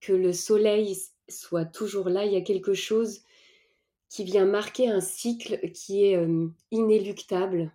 [0.00, 0.96] que le soleil
[1.28, 3.22] soit toujours là, il y a quelque chose
[4.08, 6.18] qui vient marquer un cycle qui est
[6.72, 7.72] inéluctable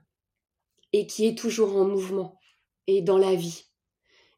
[0.92, 2.40] et qui est toujours en mouvement
[2.88, 3.66] et dans la vie.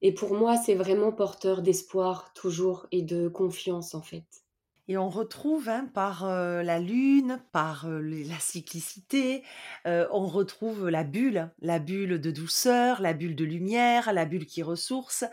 [0.03, 4.46] Et pour moi, c'est vraiment porteur d'espoir toujours et de confiance en fait.
[4.87, 9.43] Et on retrouve hein, par la lune, par la cyclicité,
[9.85, 14.63] on retrouve la bulle, la bulle de douceur, la bulle de lumière, la bulle qui
[14.63, 15.25] ressource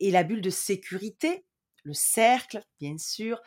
[0.00, 1.44] et la bulle de sécurité,
[1.84, 3.40] le cercle, bien sûr.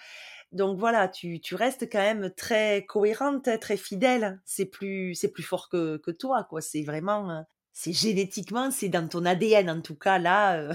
[0.52, 4.40] Donc voilà, tu, tu restes quand même très cohérente, hein, très fidèle.
[4.46, 6.62] C'est plus, c'est plus fort que, que toi, quoi.
[6.62, 7.42] C'est vraiment, euh,
[7.74, 10.74] c'est génétiquement, c'est dans ton ADN en tout cas là, euh,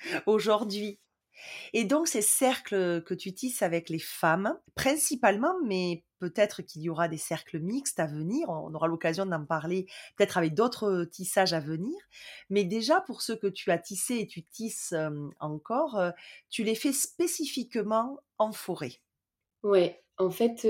[0.26, 0.98] aujourd'hui.
[1.72, 6.88] Et donc ces cercles que tu tisses avec les femmes, principalement, mais peut-être qu'il y
[6.88, 11.52] aura des cercles mixtes à venir, on aura l'occasion d'en parler peut-être avec d'autres tissages
[11.52, 11.96] à venir,
[12.50, 14.94] mais déjà pour ceux que tu as tissés et tu tisses
[15.40, 16.00] encore,
[16.50, 19.00] tu les fais spécifiquement en forêt.
[19.62, 20.66] Ouais, en fait,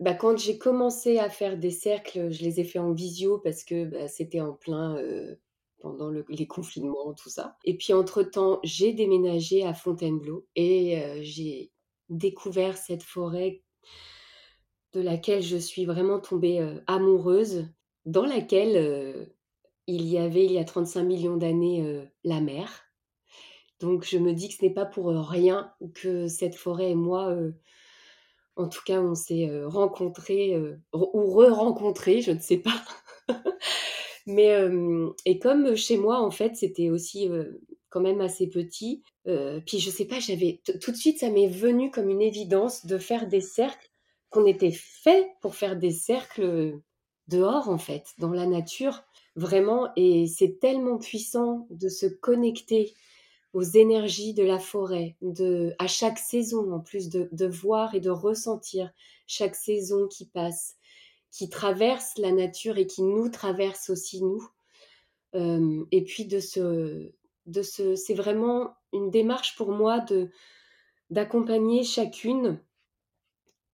[0.00, 3.64] bah, quand j'ai commencé à faire des cercles, je les ai fait en visio parce
[3.64, 4.96] que, bah, c'était en plein,
[5.80, 7.56] pendant les confinements, tout ça.
[7.64, 11.70] Et puis entre-temps, j'ai déménagé à Fontainebleau et j'ai
[12.08, 13.62] découvert cette forêt
[14.92, 17.68] de laquelle je suis vraiment tombée amoureuse,
[18.04, 19.28] dans laquelle
[19.86, 22.84] il y avait, il y a 35 millions d'années, la mer.
[23.80, 27.36] Donc je me dis que ce n'est pas pour rien que cette forêt et moi,
[28.56, 30.56] en tout cas, on s'est rencontrés
[30.94, 32.82] ou re-rencontrés, je ne sais pas.
[34.26, 34.56] Mais
[35.24, 37.28] et comme chez moi, en fait, c'était aussi
[37.90, 39.02] quand même assez petit.
[39.24, 42.98] puis je sais pas, j'avais tout de suite, ça m'est venu comme une évidence de
[42.98, 43.90] faire des cercles,
[44.30, 46.80] qu'on était fait pour faire des cercles
[47.28, 49.02] dehors, en fait, dans la nature,
[49.34, 49.88] vraiment.
[49.96, 52.94] Et c'est tellement puissant de se connecter
[53.52, 58.00] aux énergies de la forêt, de, à chaque saison en plus, de, de voir et
[58.00, 58.90] de ressentir
[59.26, 60.75] chaque saison qui passe
[61.36, 64.48] qui traverse la nature et qui nous traverse aussi nous.
[65.34, 67.12] Euh, et puis de ce,
[67.44, 70.30] de ce, c'est vraiment une démarche pour moi de
[71.10, 72.60] d'accompagner chacune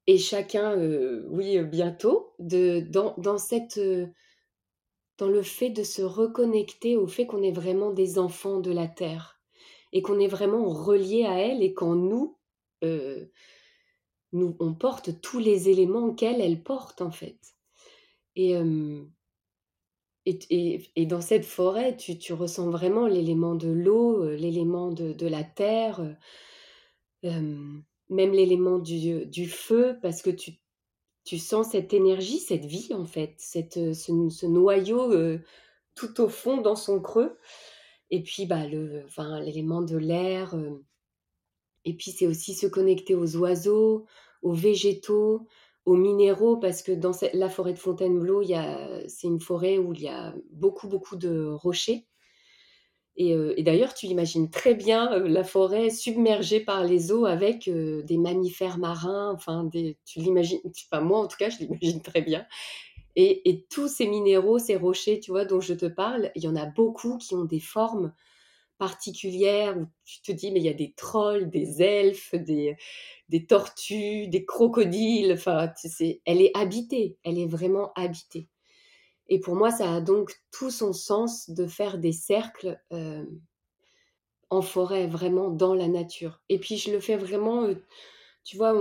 [0.07, 3.81] et chacun, euh, oui, bientôt, de, dans, dans, cette,
[5.17, 8.89] dans le fait de se reconnecter au fait qu'on est vraiment des enfants de la
[8.89, 9.41] terre
[9.93, 12.37] et qu'on est vraiment relié à elle et qu'en nous,
[12.83, 13.27] euh,
[14.33, 17.52] nous, on porte tous les éléments qu'elle, elle porte en fait.
[18.37, 18.55] Et,
[20.25, 25.27] et, et, dans cette forêt, tu, tu ressens vraiment l'élément de l'eau, l'élément de, de,
[25.27, 26.01] la terre,
[27.23, 30.53] même l'élément du, du, feu, parce que tu,
[31.25, 35.39] tu sens cette énergie, cette vie en fait, cette, ce, ce noyau
[35.95, 37.37] tout au fond dans son creux.
[38.11, 40.55] Et puis bah, le, enfin, l'élément de l'air.
[41.85, 44.07] et puis c'est aussi se connecter aux oiseaux,
[44.43, 45.47] aux végétaux,
[45.85, 48.43] aux minéraux, parce que dans la forêt de Fontainebleau,
[49.09, 52.07] c'est une forêt où il y a beaucoup, beaucoup de rochers.
[53.17, 57.69] Et, euh, d'ailleurs, tu imagines très bien euh, la forêt submergée par les eaux avec
[57.69, 59.33] euh, des mammifères marins.
[59.35, 62.47] Enfin, des, tu l'imagines, enfin, moi en tout cas, je l'imagine très bien.
[63.15, 66.49] Et, et, tous ces minéraux, ces rochers, tu vois, dont je te parle, il y
[66.49, 68.15] en a beaucoup qui ont des formes
[68.79, 72.77] particulière où tu te dis mais il y a des trolls, des elfes, des,
[73.29, 75.33] des tortues, des crocodiles.
[75.33, 78.49] Enfin, tu sais, elle est habitée, elle est vraiment habitée.
[79.29, 83.25] Et pour moi, ça a donc tout son sens de faire des cercles euh,
[84.51, 86.41] en forêt, vraiment dans la nature.
[86.49, 87.75] Et puis je le fais vraiment, euh,
[88.45, 88.75] tu vois,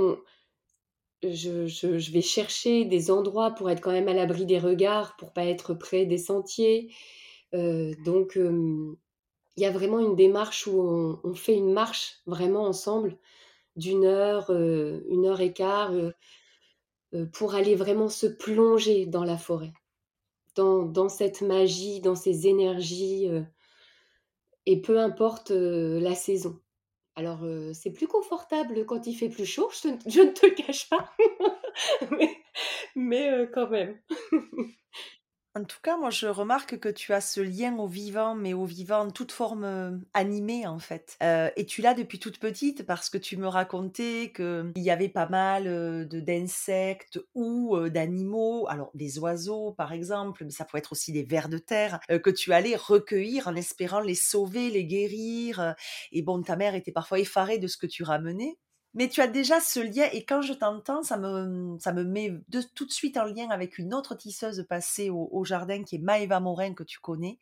[1.24, 5.32] je, je, vais chercher des endroits pour être quand même à l'abri des regards, pour
[5.32, 6.94] pas être près des sentiers.
[7.54, 8.38] Euh, donc
[9.58, 13.18] il y a vraiment une démarche où on, fait une marche vraiment ensemble
[13.76, 16.12] d'une heure, euh, une heure et quart, euh,
[17.14, 19.74] euh, pour aller vraiment se plonger dans la forêt,
[20.56, 23.28] dans, cette magie, dans ces énergies,
[24.66, 26.60] et peu importe la saison.
[27.16, 27.40] Alors,
[27.74, 29.90] c'est plus confortable quand il fait plus chaud, je,
[30.22, 31.12] ne te cache pas,
[32.96, 34.00] mais quand même.
[35.54, 38.64] En tout cas, moi, je remarque que tu as ce lien au vivant, mais au
[38.64, 41.18] vivant en toute forme animée, en fait.
[41.22, 45.28] et tu l'as depuis toute petite parce que tu me racontais qu'il y avait pas
[45.28, 51.12] mal de d'insectes ou d'animaux, alors des oiseaux par exemple, mais ça peut être aussi
[51.12, 55.76] des vers de terre, que tu allais recueillir en espérant les sauver, les guérir.
[56.14, 58.58] et bon, ta mère était parfois effarée de ce que tu ramenais.
[58.94, 62.34] Mais tu as déjà ce lien et quand je t'entends, ça me, ça me met
[62.50, 66.00] de, tout de suite en lien avec une autre tisseuse passée au, jardin qui est
[66.00, 67.40] Maëva Morin que tu connais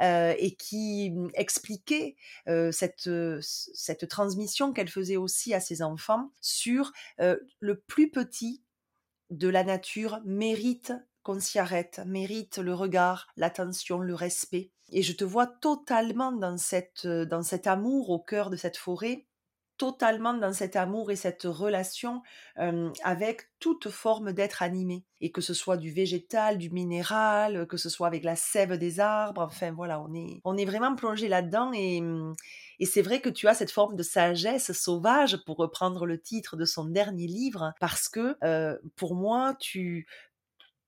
[0.00, 2.16] euh, et qui mmh, expliquait
[2.48, 3.10] euh, cette,
[3.42, 8.62] cette transmission qu'elle faisait aussi à ses enfants sur euh, le plus petit
[9.28, 14.70] de la nature mérite qu'on s'y arrête, mérite le regard, l'attention, le respect.
[14.90, 19.27] Et je te vois totalement dans, cette, dans cet amour au cœur de cette forêt
[19.78, 22.22] totalement dans cet amour et cette relation
[23.04, 25.04] avec toute forme d'être animé.
[25.20, 29.00] Et que ce soit du végétal, du minéral, que ce soit avec la sève des
[29.00, 32.02] arbres, enfin voilà, on est, on est vraiment plongé là-dedans et,
[32.80, 36.56] et c'est vrai que tu as cette forme de sagesse sauvage, pour reprendre le titre
[36.56, 38.36] de son dernier livre, parce que
[38.96, 40.06] pour moi, tu,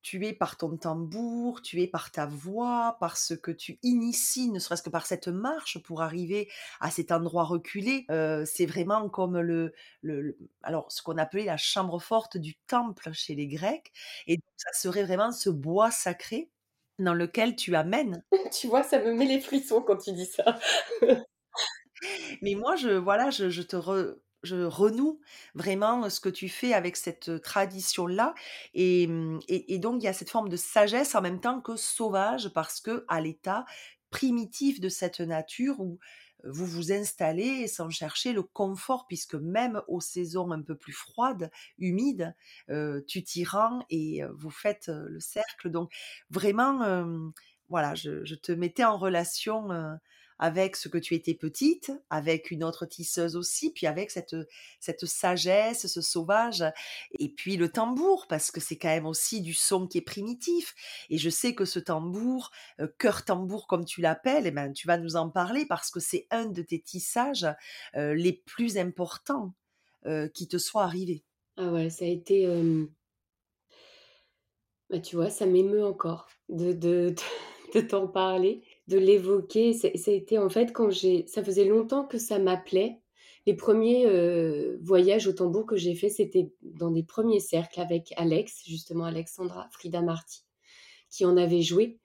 [0.02, 4.50] tu es par ton tambour, tu es par ta voix, par ce que tu inities,
[4.50, 8.06] ne serait-ce que par cette marche pour arriver à cet endroit reculé.
[8.10, 13.10] Euh, c'est vraiment comme le, le, alors ce qu'on appelait la chambre forte du temple
[13.12, 13.92] chez les Grecs.
[14.26, 16.50] Et donc, ça serait vraiment ce bois sacré
[16.98, 18.22] dans lequel tu amènes.
[18.52, 20.58] tu vois, ça me met les frissons quand tu dis ça.
[22.42, 25.20] Mais moi, je voilà, je, je te re, je renoue
[25.54, 28.34] vraiment ce que tu fais avec cette tradition-là.
[28.74, 31.76] Mmh, et, et, donc, il y a cette forme de sagesse en même temps que
[31.76, 33.64] sauvage, parce que à l'état
[34.10, 35.98] primitif de cette nature où
[36.44, 41.50] vous vous installez sans chercher le confort, puisque même aux saisons un peu plus froides,
[41.78, 42.34] humides,
[43.06, 45.70] tu t'y rends et vous faites le cercle.
[45.70, 45.92] Donc,
[46.30, 47.04] vraiment,
[47.68, 49.68] voilà, je, je, te mettais en relation
[50.40, 54.34] avec ce que tu étais petite, avec une autre tisseuse aussi, puis avec cette,
[54.80, 56.64] cette sagesse, ce sauvage,
[57.18, 60.74] et puis le tambour, parce que c'est quand même aussi du son qui est primitif.
[61.10, 62.50] Et je sais que ce tambour,
[62.80, 66.00] euh, cœur tambour comme tu l'appelles, eh ben, tu vas nous en parler parce que
[66.00, 67.46] c'est un de tes tissages
[67.94, 69.52] euh, les plus importants
[70.06, 71.22] euh, qui te soit arrivé.
[71.58, 72.48] Ah ouais, ça a été...
[74.88, 77.14] Bah, tu vois, ça m'émeut encore de, de,
[77.74, 79.72] de t'en parler de l'évoquer.
[79.72, 82.98] Ça a été en fait quand j'ai ça faisait longtemps que ça m'appelait.
[83.46, 88.12] Les premiers, euh, voyages au tambour que j'ai fait, c'était dans des premiers cercles avec
[88.16, 90.44] Alex, justement Alexandra Frida Marty,
[91.08, 91.98] qui en avait joué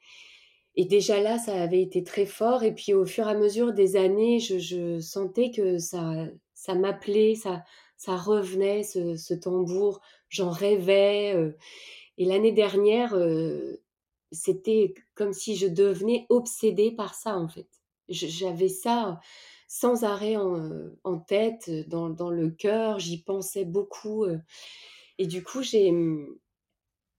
[0.77, 3.73] et déjà là, ça avait été très fort et puis au fur et à mesure
[3.73, 7.63] des années, je sentais que ça ça m'appelait, ça
[7.97, 11.55] ça revenait ce tambour, j'en rêvais, euh.
[12.17, 13.81] et l'année dernière, euh,
[14.31, 17.69] c'était comme si je devenais obsédée par ça, en fait.
[18.09, 19.19] J'avais ça
[19.67, 24.25] sans arrêt en, tête, dans, le cœur, j'y pensais beaucoup.
[25.17, 25.91] Et du coup, j'ai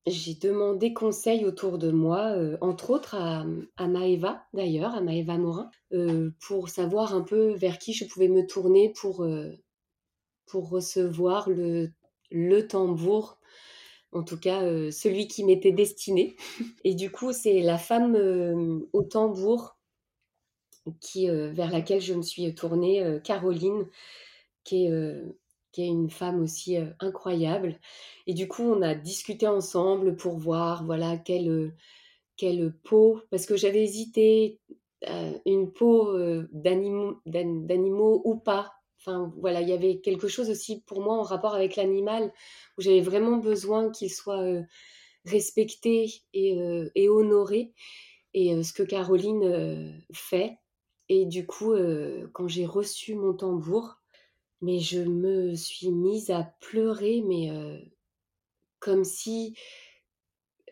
[0.07, 3.45] j'ai demandé conseil autour de moi, entre autres à,
[3.77, 5.71] à Maëva d'ailleurs, à Maëva Morin,
[6.47, 9.27] pour savoir un peu vers qui je pouvais me tourner pour,
[10.47, 11.90] pour recevoir le,
[12.31, 13.36] le tambour
[14.12, 16.37] en tout cas celui qui m'était destiné.
[16.85, 18.16] Et du coup, c'est la femme
[18.92, 19.77] au tambour
[21.01, 23.87] qui, vers laquelle je me suis tournée, Caroline,
[24.64, 25.23] qui est,
[25.79, 27.79] une femme aussi incroyable.
[28.27, 31.73] Et du coup, on a discuté ensemble pour voir, voilà, quelle
[32.85, 34.61] peau, parce que j'avais hésité,
[35.45, 36.16] une peau
[36.53, 38.73] d'animaux ou pas.
[38.99, 42.33] Enfin, voilà, il y avait quelque chose aussi pour moi en rapport avec l'animal
[42.77, 44.45] où j'avais vraiment besoin qu'il soit
[45.25, 47.73] respecté et, honoré.
[48.35, 50.59] Et ce que Caroline fait.
[51.09, 51.75] Et du coup,
[52.33, 54.01] quand j'ai reçu mon tambour,
[54.61, 57.51] mais je me suis mise à pleurer, mais
[58.81, 59.57] comme si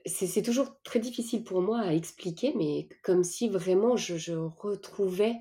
[0.07, 5.37] c'est toujours très difficile pour moi à expliquer, mais comme si vraiment je retrouvais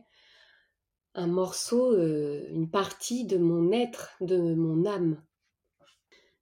[1.16, 5.22] un morceau, une partie de mon être, de mon âme.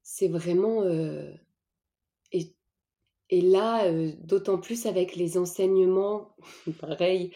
[0.03, 0.83] C'est vraiment,
[2.31, 2.55] et
[3.29, 6.35] et là, d'autant plus avec les enseignements,
[6.81, 7.33] pareil,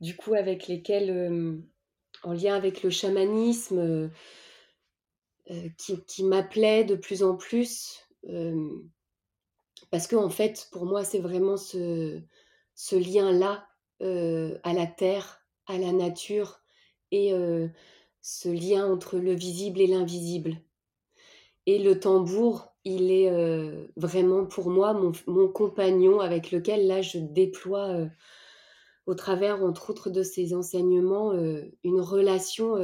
[0.00, 1.62] du coup avec lesquels,
[2.22, 4.10] en lien avec le chamanisme,
[5.78, 8.06] qui qui m'appelait de plus en plus,
[9.90, 12.20] parce que en fait, pour moi, c'est vraiment ce
[12.74, 13.66] ce lien-là,
[14.00, 15.37] à la terre,
[15.68, 16.60] à la nature
[17.10, 17.32] et
[18.20, 20.56] ce lien entre le visible et l'invisible.
[21.66, 23.30] Et le tambour, il est
[23.96, 24.94] vraiment pour moi
[25.26, 28.08] mon, compagnon avec lequel là je déploie
[29.06, 32.76] au travers, entre autres, de ces enseignements, une relation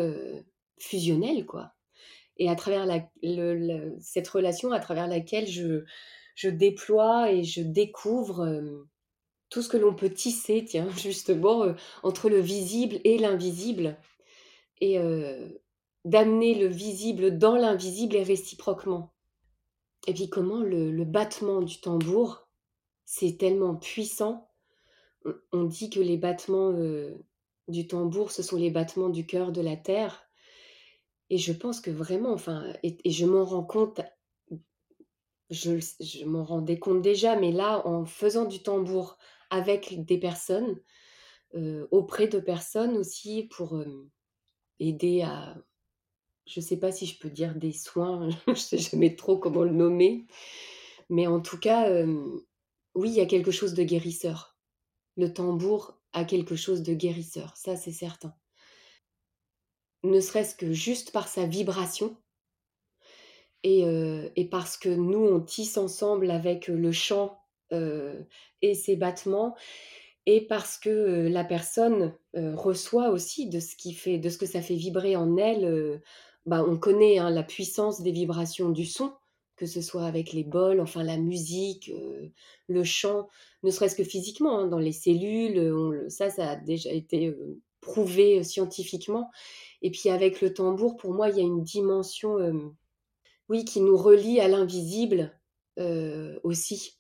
[0.79, 1.73] fusionnelle, quoi.
[2.37, 2.87] Et à travers
[4.01, 5.85] cette relation, à travers laquelle je,
[6.35, 8.87] je déploie et je découvre
[9.51, 13.97] tout ce que l'on peut tisser, tiens, justement, entre le visible et l'invisible
[14.81, 14.99] et
[16.05, 19.15] d'amener le visible dans l'invisible et réciproquement.
[20.07, 22.49] Et puis comment le, battement du tambour,
[23.05, 24.51] c'est tellement puissant.
[25.53, 26.73] On, dit que les battements
[27.69, 30.29] du tambour, ce sont les battements du cœur de la terre.
[31.31, 34.03] Et je pense que vraiment, enfin, et, je m'en rends compte,
[35.49, 39.17] je, je m'en rendais compte déjà, mais là, en faisant du tambour
[39.55, 40.81] avec des personnes,
[41.93, 43.81] auprès de personnes aussi, pour
[44.81, 45.57] aider à,
[46.47, 49.71] je sais pas si je peux dire des soins, je sais jamais trop comment le
[49.71, 50.27] nommer,
[51.09, 51.89] mais en tout cas,
[52.97, 54.59] oui, il y a quelque chose de guérisseur.
[55.17, 58.35] Le tambour a quelque chose de guérisseur, ça c'est certain.
[60.03, 62.17] Ne serait-ce que juste par sa vibration
[63.63, 63.85] et
[64.35, 67.44] et parce que nous, on tisse ensemble avec, le chant,
[68.63, 69.55] et ses battements
[70.27, 74.39] et parce que, heu, la personne, heu, reçoit aussi de ce qui fait de ce
[74.39, 76.01] que ça fait vibrer en elle,
[76.47, 79.13] bah, on connaît, hein, la puissance des vibrations du son,
[79.57, 81.91] que ce soit avec les bols, enfin la musique,
[82.69, 83.29] le chant,
[83.63, 87.35] ne serait-ce que physiquement, hein, dans les cellules, ça, ça a déjà été,
[87.81, 89.31] prouvé, scientifiquement
[89.83, 92.37] et puis avec le tambour, pour moi, il y a une dimension,
[93.49, 95.39] oui, qui nous relie à l'invisible,
[96.43, 96.99] aussi.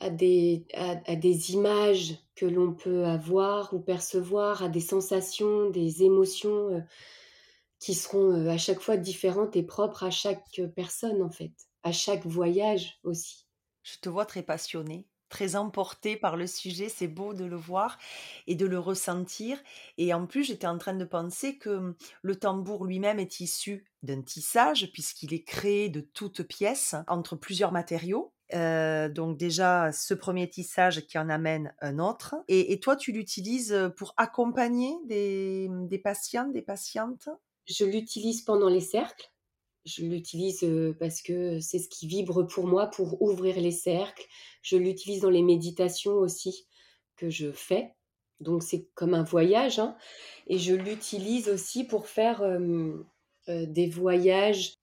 [0.00, 6.02] À des à des images que l'on peut avoir ou percevoir, à des sensations, des
[6.02, 6.82] émotions, heu,
[7.80, 11.52] qui seront, heu, à chaque fois différentes et propres à chaque, heu, personne, en fait,
[11.84, 13.46] à chaque voyage aussi.
[13.82, 17.98] Je te vois très passionnée, très emportée par le sujet, c'est beau de le voir
[18.46, 19.62] et de le ressentir
[19.98, 23.86] et en plus, j'étais en train de penser que, mmh, le tambour lui-même est issu
[24.02, 28.32] d'un tissage puisqu'il est créé de toutes pièces entre plusieurs matériaux.
[28.52, 34.14] Donc déjà ce premier tissage qui en amène un autre et toi tu l'utilises, pour
[34.16, 37.28] accompagner des, mmh, des patients, des patientes?
[37.66, 39.30] Je l'utilise pendant les cercles.
[39.86, 40.66] Je l'utilise,
[40.98, 44.26] parce que c'est ce qui vibre pour moi pour ouvrir les cercles.
[44.62, 46.66] Je l'utilise dans les méditations aussi
[47.16, 47.94] que je fais,
[48.40, 49.96] donc c'est comme un voyage, hein
[50.46, 52.42] et je l'utilise aussi pour faire,
[53.48, 54.79] des voyages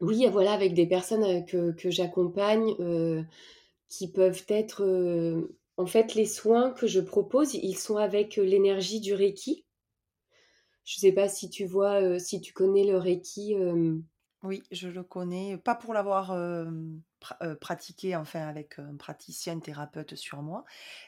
[0.00, 2.74] oui, voilà, avec des personnes, que que j'accompagne,
[3.88, 9.14] qui peuvent être, en fait, les soins que je propose, ils sont avec, l'énergie du
[9.14, 9.64] Reiki.
[10.84, 13.54] Je sais pas si tu vois, si tu connais le Reiki?
[14.44, 16.32] Oui, je le connais, pas pour l'avoir,
[17.60, 20.64] pratiqué, enfin avec un praticien, thérapeute sur moi,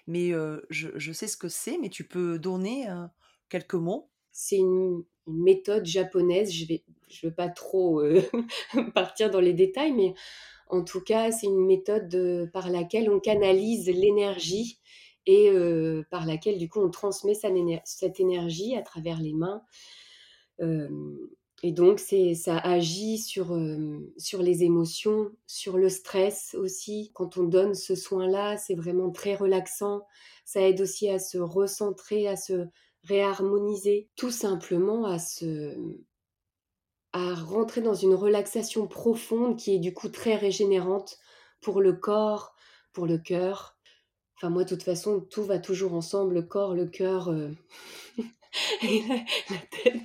[0.07, 0.33] mais
[0.71, 2.89] je je sais ce que c'est, mais tu peux donner,
[3.49, 4.11] quelques mots?
[4.33, 8.23] C'est une méthode japonaise, je vais je veux pas trop, heu,
[8.95, 10.15] partir dans les détails, mais
[10.69, 14.81] en tout cas, c'est une méthode, par laquelle on canalise l'énergie
[15.27, 17.35] et heu, par laquelle, du coup, on transmet
[17.85, 19.63] cette énergie à travers les mains.
[20.59, 21.19] Hem
[21.63, 23.55] et donc ça agit sur,
[24.17, 27.11] sur les émotions, sur le stress aussi.
[27.13, 30.07] Quand on donne ce soin-là, c'est vraiment très relaxant.
[30.47, 32.67] Ça aide aussi à se recentrer, à se
[33.05, 35.77] réharmoniser, tout simplement à se
[37.13, 41.19] à rentrer dans une relaxation profonde qui est du coup très régénérante
[41.61, 42.55] pour le corps,
[42.93, 43.77] pour le cœur.
[44.37, 47.57] Enfin moi de toute façon, tout va toujours ensemble, le corps, le cœur, heu
[48.83, 49.03] et
[49.51, 50.03] la tête.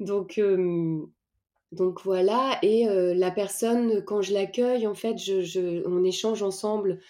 [0.00, 0.40] Donc
[1.72, 6.42] donc voilà et heu, la personne quand je l'accueille en fait, je je on échange
[6.42, 7.00] ensemble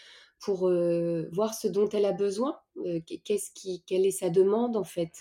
[0.40, 2.58] pour, heu, voir ce dont elle a besoin,
[3.24, 5.12] qu'est-ce qui quelle est sa demande en fait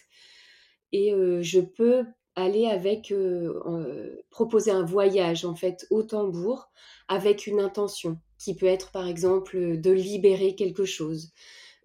[0.91, 3.61] et heu, je peux aller avec, heu,
[4.29, 6.69] proposer un voyage en fait au tambour
[7.07, 11.31] avec une intention qui peut être par exemple, de libérer quelque chose,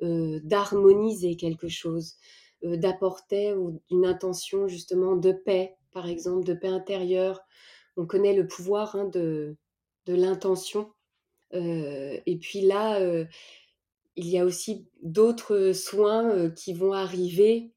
[0.02, 2.14] d'harmoniser quelque chose,
[2.62, 3.54] d'apporter
[3.90, 7.40] une intention justement de paix, par exemple, de paix intérieure.
[7.96, 9.56] On connaît le pouvoir, hein, de
[10.06, 10.92] de l'intention,
[11.52, 13.00] et puis là,
[14.16, 17.72] il y a aussi d'autres soins, heu, qui vont arriver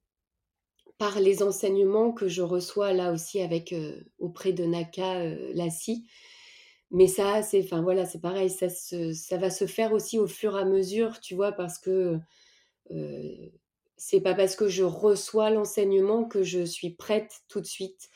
[0.98, 6.06] par les enseignements que je reçois là aussi avec, heu, auprès de Naka, heu, Lassi.
[6.92, 10.28] Mais ça, c'est enfin voilà, c'est pareil, ça se ça va se faire aussi au
[10.28, 11.52] fur et à mesure, tu vois?
[11.54, 12.20] Parce que,
[12.92, 13.54] heu,
[13.98, 18.10] c'est pas parce que je reçois l'enseignement que je suis prête tout de suite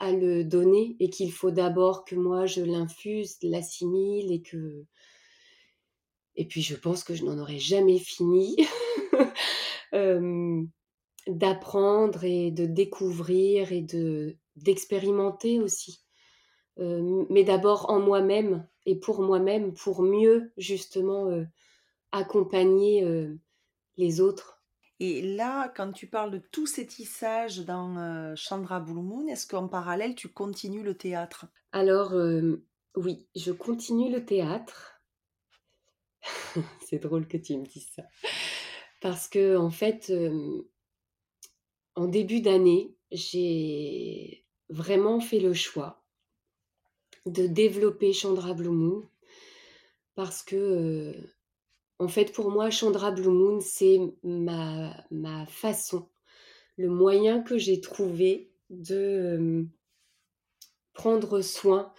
[0.00, 4.86] à le donner et qu'il faut d'abord que moi je l'infuse, l'assimile et que
[6.36, 8.56] et puis je pense que je n'en aurai jamais fini,
[11.28, 16.00] d'apprendre et de découvrir et de d'expérimenter aussi.
[16.78, 21.28] Mais d'abord en moi-même et pour moi-même, pour mieux justement,
[22.10, 23.06] accompagner,
[23.96, 24.62] les autres.
[25.00, 29.68] Et là, quand tu parles de tous ces tissages dans, Chandra Blue Moon, est-ce qu'en
[29.68, 31.46] parallèle tu continues le théâtre?
[31.72, 32.14] Alors,
[32.96, 35.01] oui, je continue le théâtre.
[36.86, 38.02] C'est drôle que tu me dises ça.
[39.00, 40.62] Parce qu'en fait, hem,
[41.94, 46.04] en début d'année, j'ai vraiment fait le choix
[47.26, 49.08] de développer Chandra Blue Moon
[50.14, 51.14] parce que,
[51.98, 56.08] en fait, pour moi, Chandra Blue Moon, c'est ma façon,
[56.76, 59.66] le moyen que j'ai trouvé de,
[60.92, 61.92] prendre soin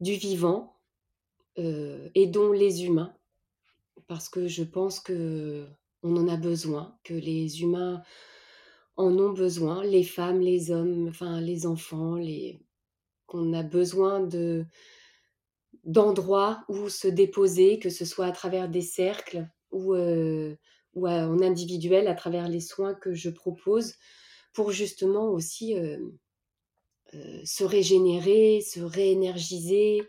[0.00, 0.76] du vivant,
[1.56, 3.16] et dont les humains,
[4.06, 5.66] parce que je pense que
[6.02, 8.02] on en a besoin, que les humains
[8.96, 12.18] en ont besoin, les femmes, les hommes, enfin les enfants,
[13.26, 14.64] qu'on a besoin de
[15.84, 22.08] d'endroits où se déposer, que ce soit à travers des cercles ou, ou en individuel
[22.08, 23.94] à travers les soins que je propose
[24.52, 25.76] pour justement aussi
[27.44, 30.02] se régénérer, se réénergiser,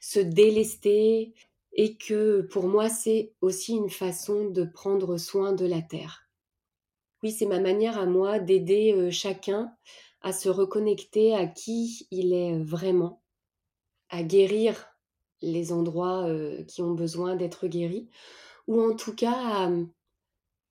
[0.00, 1.34] se délester
[1.78, 6.28] et que pour moi c'est aussi une façon de prendre soin de la terre.
[7.22, 9.72] Oui, c'est ma manière à moi d'aider chacun
[10.20, 13.22] à se reconnecter à qui il est vraiment,
[14.08, 14.88] à guérir
[15.40, 16.28] les endroits
[16.66, 18.08] qui ont besoin d'être guéris,
[18.66, 19.70] ou en tout cas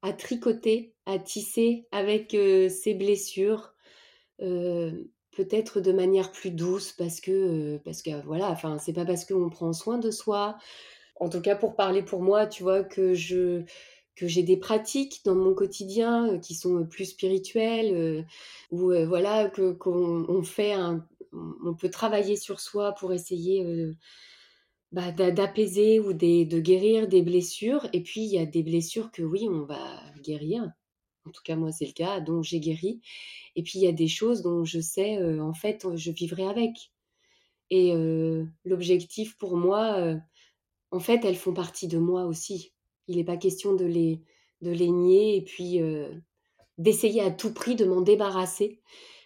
[0.02, 3.74] à, tricoter, à tisser avec ses blessures,
[4.40, 9.50] peut-être de manière plus douce, parce que, parce que voilà, enfin, c'est pas parce qu'on
[9.50, 10.58] prend soin de soi,
[11.20, 13.64] en tout cas pour parler pour moi, tu vois, que je
[14.18, 18.24] que j'ai des pratiques dans mon quotidien euh, qui sont euh, plus spirituelles, euh,
[18.72, 20.76] ou voilà, que qu'on fait
[21.32, 23.64] on peut travailler sur soi pour essayer
[24.92, 27.88] bah, d'apaiser ou de guérir des blessures.
[27.94, 30.64] Et puis il y a des blessures que oui, on va guérir.
[31.26, 33.02] En tout cas, moi, c'est le cas, dont j'ai guéri.
[33.56, 36.92] Et puis il y a des choses dont je sais, en fait, je vivrai avec.
[37.70, 37.94] Et
[38.66, 40.16] l'objectif pour moi,
[40.98, 42.74] en fait, elles font partie de moi aussi.
[43.08, 44.24] Il n'est pas question de les,
[44.62, 45.80] de les nier et puis
[46.80, 48.82] d'essayer à tout prix de m'en débarrasser.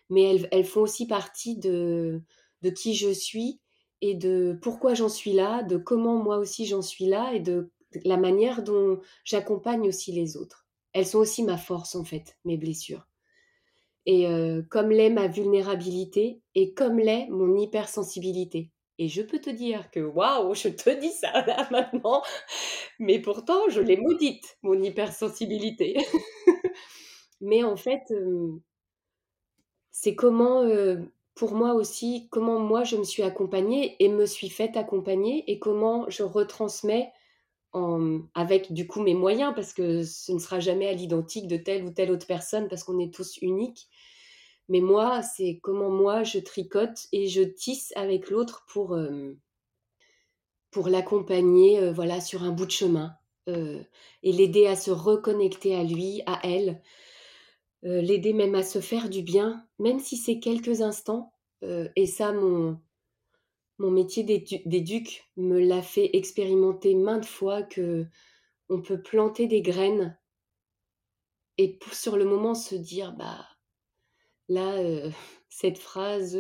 [0.09, 2.21] Mais elles, elles, font aussi partie de,
[2.61, 3.61] de qui je suis
[4.01, 7.71] et de pourquoi j'en suis là, de comment moi aussi j'en suis là et de
[8.03, 10.67] la manière dont j'accompagne aussi les autres.
[10.91, 13.07] Elles sont aussi ma force en fait, mes blessures.
[14.05, 14.27] Et
[14.69, 18.71] comme l'est ma vulnérabilité et comme l'est mon hypersensibilité.
[18.97, 22.21] Et je peux te dire que waouh, je te dis ça là maintenant,
[22.99, 25.97] mais pourtant je l'ai maudite, mon hypersensibilité.
[27.41, 28.03] mais en fait,
[29.91, 30.63] c'est comment,
[31.35, 35.59] pour moi aussi, comment moi je me suis accompagnée et me suis faite accompagner et
[35.59, 37.11] comment je retransmets
[38.35, 41.83] avec du coup mes moyens, parce que ce ne sera jamais à l'identique de telle
[41.83, 43.87] ou telle autre personne, parce qu'on est tous uniques.
[44.69, 49.37] Mais moi, c'est comment moi je tricote et je tisse avec l'autre pour, euh,
[50.71, 53.15] pour l'accompagner euh, voilà, sur un bout de chemin
[53.49, 53.81] euh,
[54.23, 56.81] et l'aider à se reconnecter à lui, à elle,
[57.83, 61.33] l'aider même à se faire du bien, même si c'est quelques instants.
[61.63, 62.79] et ça, mon,
[63.79, 68.05] mon métier d'éduc me l'a fait expérimenter maintes fois que
[68.69, 70.17] on peut planter des graines
[71.57, 73.45] et pour, sur le moment se dire bah
[74.51, 74.77] Là,
[75.49, 76.37] cette phrase,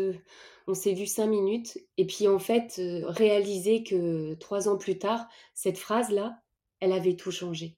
[0.67, 5.27] on s'est vu cinq minutes et puis en fait, réaliser que trois ans plus tard,
[5.53, 6.41] cette phrase-là,
[6.79, 7.77] elle avait tout changé.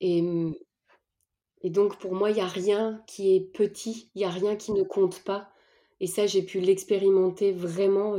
[0.00, 0.54] Et, mmh,
[1.62, 4.56] et donc pour moi, il y a rien qui est petit, il y a rien
[4.56, 5.48] qui ne compte pas
[6.00, 8.16] et ça, j'ai pu l'expérimenter vraiment,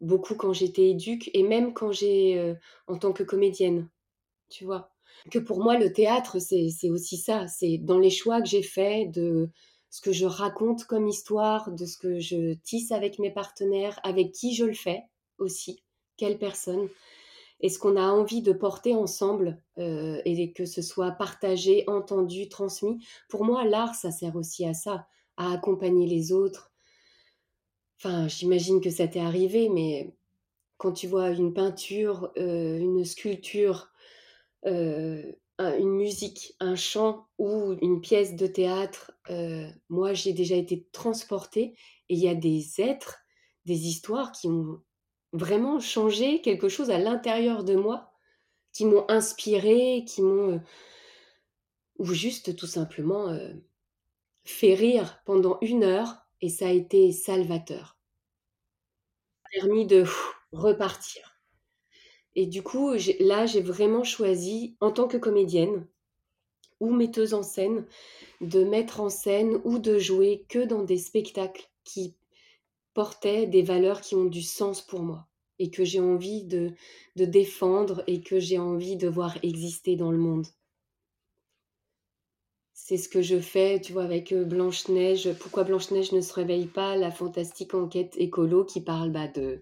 [0.00, 2.54] beaucoup quand j'étais éduque et même quand j'ai,
[2.86, 3.88] en tant que comédienne,
[4.50, 4.89] tu vois?
[5.30, 7.46] Que pour moi, le théâtre, c'est aussi ça.
[7.46, 9.50] C'est dans les choix que j'ai faits, de
[9.90, 14.32] ce que je raconte comme histoire, de ce que je tisse avec mes partenaires, avec
[14.32, 15.02] qui je le fais
[15.38, 15.82] aussi,
[16.16, 16.88] quelle personne,
[17.60, 22.48] et ce qu'on a envie de porter ensemble euh, et que ce soit partagé, entendu,
[22.48, 23.04] transmis.
[23.28, 25.06] Pour moi, l'art, ça sert aussi à ça,
[25.36, 26.70] à accompagner les autres.
[27.98, 30.14] Enfin, j'imagine que ça t'est arrivé, mais
[30.78, 33.89] quand tu vois une peinture, euh, une sculpture,
[34.66, 40.86] euh, une musique, un chant ou une pièce de théâtre, euh, moi j'ai déjà été
[40.92, 41.76] transportée
[42.08, 43.18] et il y a des êtres,
[43.66, 44.82] des histoires qui ont
[45.32, 48.12] vraiment changé quelque chose à l'intérieur de moi,
[48.72, 50.54] qui m'ont inspiré, qui m'ont...
[50.54, 50.58] Euh,
[51.98, 53.38] ou juste tout simplement
[54.44, 57.98] fait rire pendant une heure et ça a été salvateur.
[59.52, 60.04] Permis de
[60.52, 61.29] repartir.
[62.40, 65.86] Et du coup, là, j'ai vraiment choisi, en tant que comédienne
[66.80, 67.84] ou metteuse en scène,
[68.40, 72.14] de mettre en scène ou de jouer que dans des spectacles qui
[72.94, 75.28] portaient des valeurs qui ont du sens pour moi
[75.58, 76.72] et que j'ai envie de,
[77.14, 80.46] défendre et que j'ai envie de voir exister dans le monde.
[82.72, 85.34] C'est ce que je fais, tu vois, avec euh, Blanche-Neige.
[85.40, 89.60] Pourquoi Blanche-Neige ne se réveille pas La fantastique enquête écolo qui parle bah, de,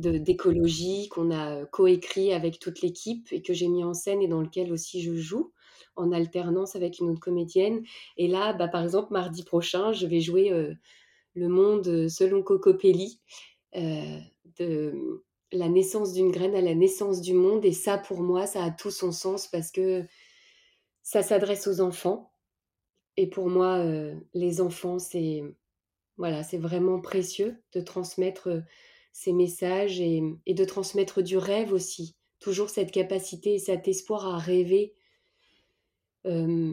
[0.00, 4.40] d'écologie qu'on a coécrit avec toute l'équipe et que j'ai mis en scène et dans
[4.40, 5.52] lequel aussi je joue
[5.96, 7.82] en alternance avec une autre comédienne.
[8.16, 10.50] Et là, bah, par exemple, mardi prochain, je vais jouer
[11.34, 13.20] le monde selon Cocopelli,
[13.74, 15.22] de
[15.52, 17.64] la naissance d'une graine à la naissance du monde.
[17.64, 20.04] Et ça, pour moi, ça a tout son sens parce que
[21.02, 22.32] ça s'adresse aux enfants.
[23.16, 23.84] Et pour moi,
[24.32, 25.42] les enfants, c'est
[26.16, 28.62] voilà, c'est vraiment précieux de transmettre
[29.12, 32.16] ces messages et, de transmettre du rêve aussi.
[32.38, 34.94] Toujours cette capacité et cet espoir à rêver.
[36.24, 36.66] et,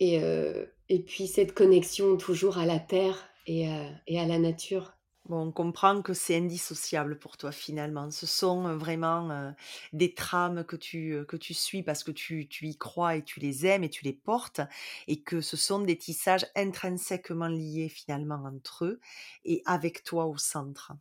[0.00, 4.97] et puis cette connexion toujours à la terre et à la nature
[5.28, 8.10] on comprend que c'est indissociable pour toi finalement.
[8.10, 9.54] Ce sont vraiment
[9.92, 13.40] des trames que tu, que tu suis parce que tu, tu, y crois et tu
[13.40, 14.60] les aimes et tu les portes
[15.06, 19.00] et que ce sont des tissages intrinsèquement liés finalement entre eux
[19.44, 20.92] et avec toi au centre.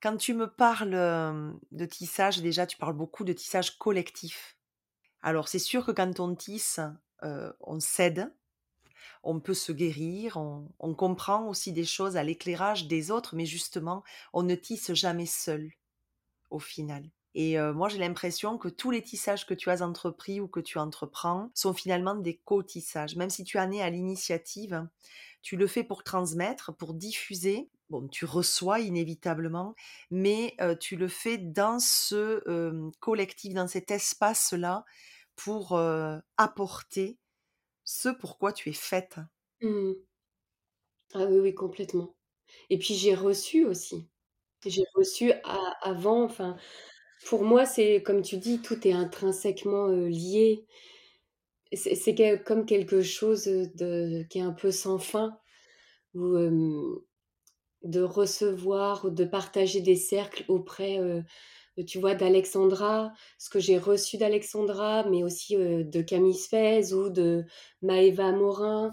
[0.00, 4.56] Quand tu me parles de tissage, déjà tu parles beaucoup de tissage collectif.
[5.20, 6.80] Alors c'est sûr que quand on tisse,
[7.22, 8.32] on cède,
[9.22, 14.02] on peut se guérir, on, comprend aussi des choses à l'éclairage des autres, mais justement,
[14.32, 15.70] on ne tisse jamais seul
[16.50, 17.08] au final.
[17.34, 20.60] Et euh, moi, j'ai l'impression que tous les tissages que tu as entrepris ou que
[20.60, 23.16] tu entreprends sont finalement des co-tissages.
[23.16, 24.86] Même si tu en es à l'initiative,
[25.40, 27.70] tu le fais pour transmettre, pour diffuser.
[27.88, 29.74] Bon, tu reçois inévitablement,
[30.10, 34.84] mais euh, tu le fais dans ce euh, collectif, dans cet espace-là,
[35.34, 35.80] pour
[36.36, 37.18] apporter
[37.84, 39.16] ce pourquoi tu es faite.
[39.60, 39.92] Mmh.
[41.14, 42.14] Ah oui, oui, complètement.
[42.70, 44.08] Et puis j'ai reçu aussi.
[44.66, 45.32] J'ai reçu
[45.82, 46.56] avant, enfin,
[47.26, 50.66] pour moi, c'est comme tu dis, tout est intrinsèquement lié.
[51.74, 55.38] C'est comme quelque chose de, qui est un peu sans fin,
[56.14, 60.98] de recevoir ou de partager des cercles auprès
[61.86, 67.44] tu vois, d'Alexandra, ce que j'ai reçu d'Alexandra, mais aussi de Camille Sfez ou de
[67.82, 68.90] Maëva Morin.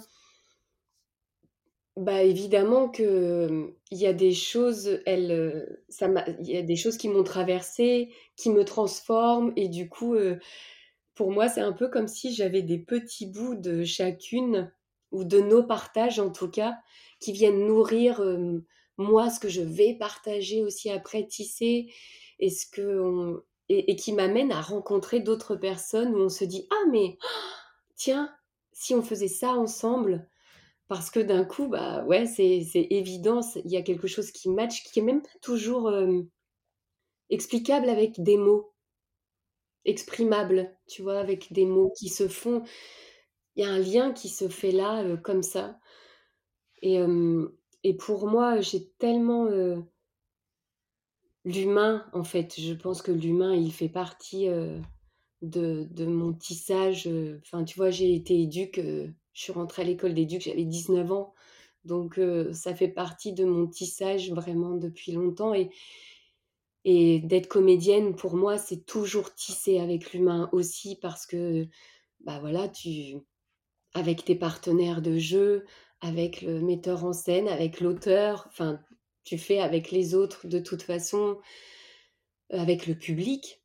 [1.97, 6.07] Bah évidemment que il y a des choses, elle, ça
[6.39, 10.15] il y a des choses qui m'ont traversée, qui me transforment, et du coup,
[11.15, 14.71] pour moi, c'est un peu comme si j'avais des petits bouts de chacune
[15.11, 16.77] ou de nos partages en tout cas,
[17.19, 18.23] qui viennent nourrir
[18.97, 21.91] moi ce que je vais partager aussi après tisser
[22.39, 27.17] et, qui m'amène à rencontrer d'autres personnes où on se dit ah mais
[27.95, 28.33] tiens
[28.71, 30.27] si on faisait ça ensemble?
[30.87, 34.83] Parce que d'un coup bah ouais c'est évident il y a quelque chose qui match
[34.83, 35.91] qui est même pas toujours
[37.29, 38.73] explicable avec des mots.
[39.85, 42.63] Exprimable tu vois avec des mots qui se font.
[43.55, 45.77] Il y a un lien qui se fait là comme ça.
[46.81, 46.99] Et,
[47.83, 49.47] et pour moi j'ai tellement
[51.45, 52.59] l'humain, en fait.
[52.59, 54.47] Je pense que l'humain, il fait partie
[55.41, 57.09] de, mon tissage.
[57.41, 61.33] Enfin, tu vois, j'ai été éduque, je suis rentrée à l'école d'éduque, j'avais 19 ans.
[61.85, 62.19] Donc,
[62.53, 65.53] ça fait partie de mon tissage vraiment depuis longtemps.
[65.53, 65.69] Et,
[66.85, 71.67] et d'être comédienne, pour moi, c'est toujours tisser avec l'humain aussi parce que,
[72.21, 73.17] bah voilà, tu,
[73.93, 75.65] avec tes partenaires de jeu,
[76.01, 78.79] avec le metteur en scène, avec l'auteur, enfin,
[79.23, 81.37] tu fais avec les autres de toute façon,
[82.49, 83.61] avec le public.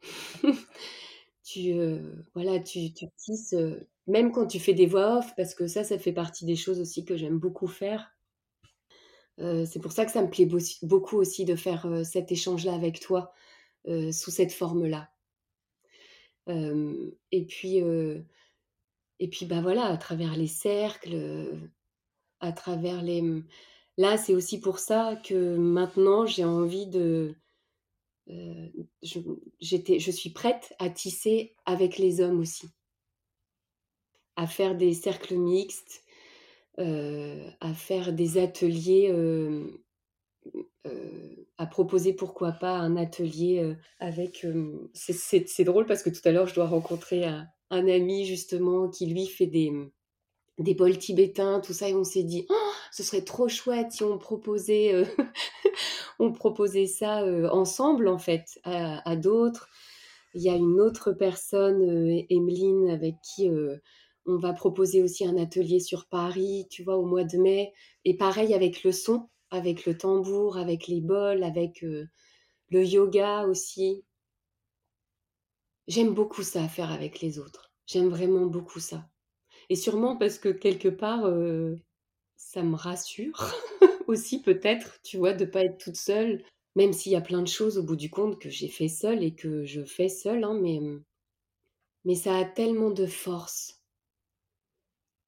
[1.42, 1.74] tu,
[2.34, 3.54] voilà, tu, tu tisses,
[4.06, 6.80] même quand tu fais des voix off, parce que ça, ça fait partie des choses
[6.80, 8.16] aussi que j'aime beaucoup faire.
[9.38, 10.48] c'est pour ça que ça me plaît
[10.82, 13.32] beaucoup aussi de faire cet échange-là avec toi,
[13.86, 15.10] sous cette forme-là.
[16.46, 17.82] et puis,
[19.20, 21.58] et puis, bah voilà, à travers les cercles,
[22.40, 23.22] à travers les,
[23.98, 27.34] Là, c'est aussi pour ça que maintenant, j'ai envie de...
[28.30, 28.68] Euh,
[29.02, 32.68] je, suis prête à tisser avec les hommes aussi,
[34.36, 36.04] à faire des cercles mixtes,
[36.78, 39.66] euh, à faire des ateliers, euh,
[41.56, 44.46] à proposer pourquoi pas un atelier avec...
[44.94, 49.26] c'est drôle parce que tout à l'heure, je dois rencontrer un, ami justement qui lui
[49.26, 49.72] fait des,
[50.58, 54.02] des bols tibétains, tout ça, et on s'est dit, oh, ce serait trop chouette si
[54.02, 55.04] on proposait, euh,
[56.18, 59.68] on proposait ça euh, ensemble, en fait, à, d'autres.
[60.34, 63.48] Il y a une autre personne, euh, Emeline, avec qui
[64.26, 67.72] on va proposer aussi un atelier sur Paris, tu vois, au mois de mai.
[68.04, 74.04] Et pareil avec le son, avec le tambour, avec les bols, avec le yoga aussi.
[75.86, 77.72] J'aime beaucoup ça, faire avec les autres.
[77.86, 79.08] J'aime vraiment beaucoup ça.
[79.70, 81.24] Et sûrement parce que quelque part,
[82.36, 83.52] ça me rassure
[84.06, 86.42] aussi peut-être, tu vois, de pas être toute seule,
[86.74, 89.22] même s'il y a plein de choses au bout du compte que j'ai fait seule
[89.22, 91.02] et que je fais seule, hein, mais, mmh,
[92.04, 93.80] mais ça a tellement de force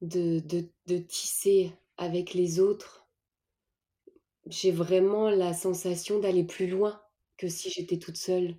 [0.01, 3.07] de, de, de tisser avec les autres,
[4.45, 7.01] j'ai vraiment la sensation d'aller plus loin
[7.37, 8.55] que si j'étais toute seule.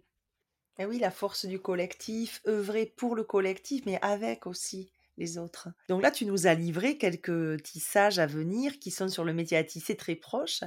[0.78, 5.68] Et oui, la force du collectif, œuvrer pour le collectif, mais avec aussi les autres.
[5.88, 9.56] Donc là, tu nous as livré quelques tissages à venir qui sont sur le métier
[9.56, 10.64] à tisser très proches.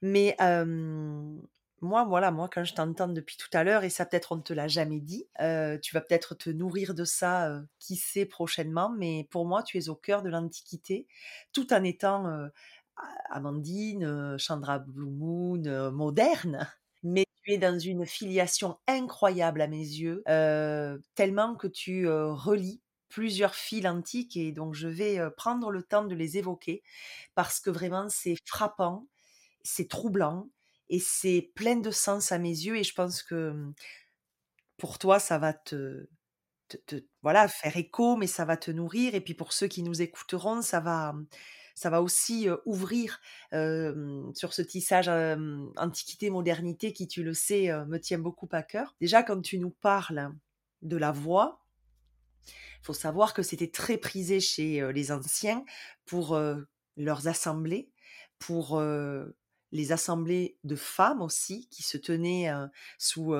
[0.00, 0.36] Mais
[1.84, 4.42] moi, voilà, moi, quand je t'entends depuis tout à l'heure, et ça peut-être on ne
[4.42, 5.26] te l'a jamais dit,
[5.82, 9.88] tu vas peut-être te nourrir de ça, qui sait prochainement, mais pour moi, tu es
[9.88, 11.06] au cœur de l'Antiquité,
[11.52, 12.48] tout en étant
[13.30, 16.68] Amandine, Chandra Blue Moon, moderne,
[17.02, 20.22] mais tu es dans une filiation incroyable à mes yeux,
[21.16, 22.80] tellement que tu relis
[23.12, 26.82] plusieurs fils antiques et donc je vais prendre le temps de les évoquer
[27.34, 29.06] parce que vraiment c'est frappant,
[29.62, 30.48] c'est troublant
[30.88, 33.74] et c'est plein de sens à mes yeux et je pense que mmh,
[34.78, 36.08] pour toi ça va te,
[36.86, 40.00] te, voilà faire écho mais ça va te nourrir et puis pour ceux qui nous
[40.00, 41.26] écouteront ça va mmh,
[41.74, 45.08] ça va aussi ouvrir sur ce tissage
[45.76, 48.94] antiquité modernité qui tu le sais me tient beaucoup à cœur.
[49.00, 50.34] Déjà quand tu nous parles
[50.82, 51.61] de la voix
[52.82, 55.64] faut savoir que c'était très prisé chez les anciens
[56.04, 56.38] pour
[56.96, 57.90] leurs assemblées,
[58.38, 58.82] pour
[59.72, 62.50] les assemblées de femmes aussi, qui se tenaient
[62.98, 63.34] sous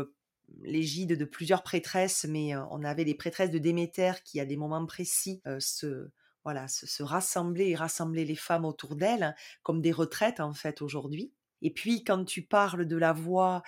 [0.62, 4.86] l'égide de plusieurs prêtresses, mais on avait les prêtresses de Déméter qui, à des moments
[4.86, 6.08] précis, se,
[6.44, 11.32] voilà, se, rassemblaient et rassemblaient les femmes autour d'elles, comme des retraites en fait aujourd'hui.
[11.62, 13.62] Et puis quand tu parles de la voix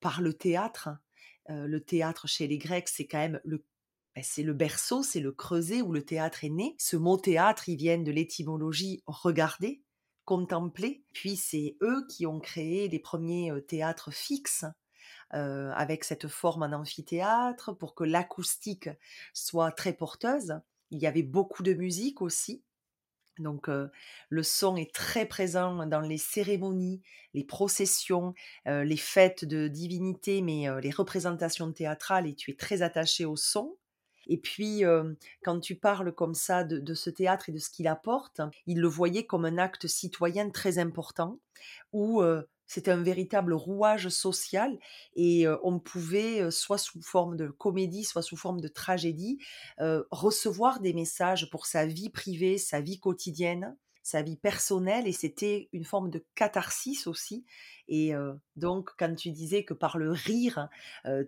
[0.00, 0.90] par le théâtre,
[1.48, 3.64] le théâtre chez les Grecs, c'est quand même le
[4.22, 6.74] c'est le berceau, c'est le creuset où le théâtre est né.
[6.78, 9.82] Ce mot théâtre, il vient de l'étymologie regarder,
[10.24, 11.04] contempler.
[11.12, 14.64] Puis c'est eux qui ont créé les premiers théâtres fixes
[15.30, 18.90] avec cette forme en amphithéâtre pour que l'acoustique
[19.32, 20.60] soit très porteuse.
[20.90, 22.64] Il y avait beaucoup de musique aussi.
[23.38, 23.70] Donc
[24.28, 27.00] le son est très présent dans les cérémonies,
[27.32, 28.34] les processions,
[28.66, 33.76] les fêtes de divinité, mais les représentations théâtrales, et tu es très attaché au son.
[34.30, 34.84] Et puis,
[35.42, 38.86] quand tu parles comme ça de, ce théâtre et de ce qu'il apporte, il le
[38.86, 41.40] voyait comme un acte citoyen très important,
[41.92, 42.22] où
[42.68, 44.78] c'était un véritable rouage social
[45.16, 49.38] et on pouvait, soit sous forme de comédie, soit sous forme de tragédie,
[49.78, 55.68] recevoir des messages pour sa vie privée, sa vie quotidienne, sa vie personnelle et c'était
[55.72, 57.44] une forme de catharsis aussi.
[57.88, 58.12] Et
[58.54, 60.68] donc, quand tu disais que par le rire,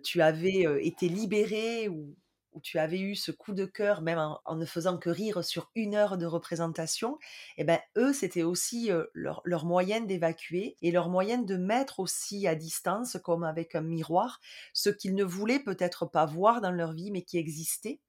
[0.03, 2.15] tu avais été libéré ou,
[2.53, 5.71] où tu avais eu ce coup de cœur, même en, ne faisant que rire sur
[5.75, 7.17] une heure de représentation,
[7.57, 12.47] eh ben eux, c'était aussi leur, leur moyenne d'évacuer et leur moyenne de mettre aussi
[12.47, 14.39] à distance, comme avec un miroir,
[14.73, 17.99] ce qu'ils ne voulaient peut-être pas voir dans leur vie, mais qui existait.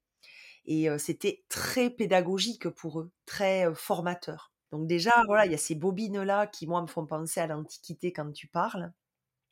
[0.65, 4.51] Et c'était très pédagogique pour eux, très formateur.
[4.71, 8.11] Donc déjà, voilà, il y a ces bobines-là qui, moi, me font penser à l'Antiquité
[8.11, 8.91] quand tu parles.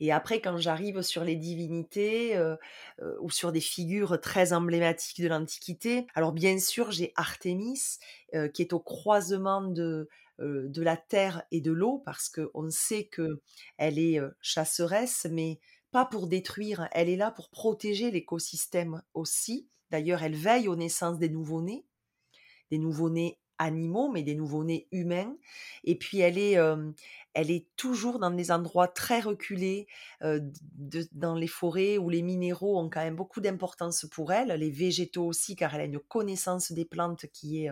[0.03, 2.37] Et après, quand j'arrive sur les divinités
[3.21, 7.99] ou sur des figures très emblématiques de l'Antiquité, alors bien sûr, j'ai Artémis
[8.53, 13.39] qui est au croisement de, de la terre et de l'eau parce qu'on sait que
[13.77, 15.61] elle est chasseresse, mais
[15.93, 16.89] pas pour détruire.
[16.91, 19.69] Elle est là pour protéger l'écosystème aussi.
[19.89, 21.85] D'ailleurs, elle veille aux naissances des nouveau-nés,
[22.71, 25.35] des nouveau-nés animaux, mais des nouveau-nés humains.
[25.83, 26.57] Et puis elle est,
[27.33, 29.87] elle est toujours dans des endroits très reculés,
[31.11, 35.25] dans les forêts où les minéraux ont quand même beaucoup d'importance pour elle, les végétaux
[35.25, 37.71] aussi, car elle a une connaissance des plantes qui est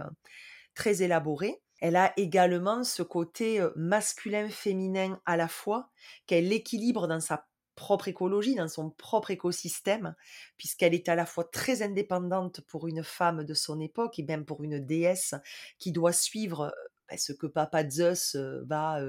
[0.73, 1.61] très élaborée.
[1.79, 5.89] Elle a également ce côté masculin-féminin à la fois,
[6.27, 10.15] qu'elle équilibre dans sa propre écologie, dans son propre écosystème,
[10.57, 14.45] puisqu'elle est à la fois très indépendante pour une femme de son époque et même
[14.45, 15.35] pour une déesse
[15.79, 16.73] qui doit suivre
[17.09, 19.01] bah, ce que Papa Zeus va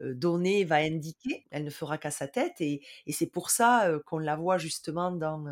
[0.00, 1.46] donner, va indiquer.
[1.50, 5.44] Elle ne fera qu'à sa tête et, c'est pour ça qu'on la voit justement dans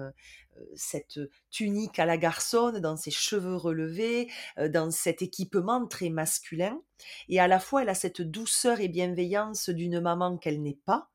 [0.74, 1.20] cette
[1.50, 4.30] tunique à la garçonne, dans ses cheveux relevés,
[4.68, 6.80] dans cet équipement très masculin.
[7.28, 11.10] Et à la fois, elle a cette douceur et bienveillance d'une maman qu'elle n'est pas,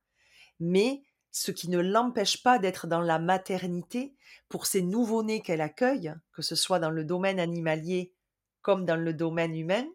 [0.59, 1.03] mais
[1.33, 4.15] ce qui ne l'empêche pas d'être dans la maternité
[4.49, 8.13] pour ces nouveau-nés qu'elle accueille, que ce soit dans le domaine animalier
[8.61, 9.85] comme dans le domaine humain.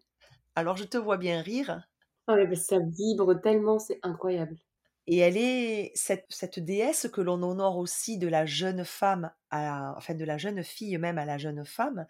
[0.56, 1.88] Alors je te vois bien rire.
[2.28, 4.56] Ah ça vibre tellement, c'est incroyable.
[5.10, 10.12] Et elle est cette, déesse que l'on honore aussi de la jeune femme, à enfin
[10.12, 12.06] de la jeune fille même à la jeune femme.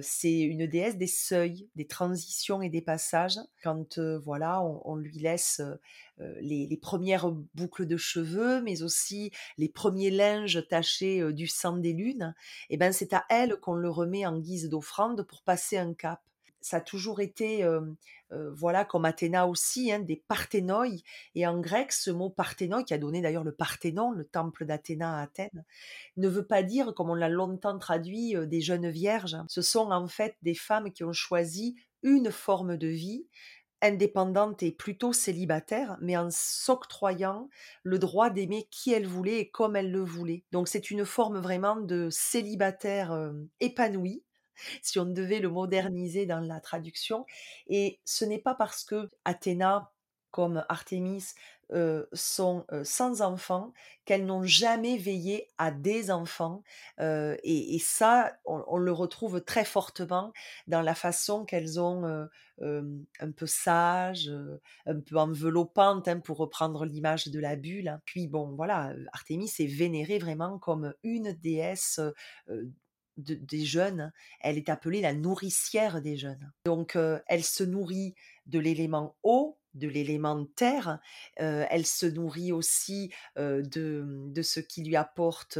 [0.00, 3.40] c'est une déesse des seuils, des transitions et des passages.
[3.64, 5.60] Quand voilà, on, lui laisse
[6.18, 12.32] les, premières boucles de cheveux, mais aussi les premiers linges tachés du sang des lunes,
[12.70, 16.20] et ben c'est à elle qu'on le remet en guise d'offrande pour passer un cap
[16.66, 17.64] ça a toujours été,
[18.30, 20.86] voilà, comme Athéna aussi, hein, des parthénoi.
[21.34, 25.18] Et en grec, ce mot parthénoi, qui a donné d'ailleurs le Parthénon, le temple d'Athéna
[25.18, 25.64] à Athènes,
[26.16, 29.36] ne veut pas dire, comme on l'a longtemps traduit, des jeunes vierges.
[29.48, 33.26] Ce sont en fait des femmes qui ont choisi une forme de vie
[33.82, 37.50] indépendante et plutôt célibataire, mais en s'octroyant
[37.82, 40.44] le droit d'aimer qui elle voulait et comme elle le voulait.
[40.50, 44.24] Donc c'est une forme vraiment de célibataire épanoui,
[44.82, 47.26] si on devait le moderniser dans la traduction.
[47.68, 49.92] Et ce n'est pas parce que Athéna,
[50.30, 51.34] comme Artémis,
[52.12, 53.72] sont sans enfants,
[54.04, 56.62] qu'elles n'ont jamais veillé à des enfants.
[57.00, 60.32] et, ça, on, le retrouve très fortement
[60.68, 62.28] dans la façon qu'elles ont
[62.60, 64.30] un peu sage,
[64.86, 68.00] un peu enveloppante, hein, pour reprendre l'image de la bulle.
[68.04, 72.00] Puis bon, voilà, Artémis est vénérée vraiment comme une déesse.
[73.16, 76.52] Des jeunes, elle est appelée la nourricière des jeunes.
[76.64, 78.14] Donc, elle se nourrit
[78.46, 81.00] de l'élément eau, de l'élément terre.
[81.36, 85.58] elle se nourrit aussi de, ce qui lui apporte,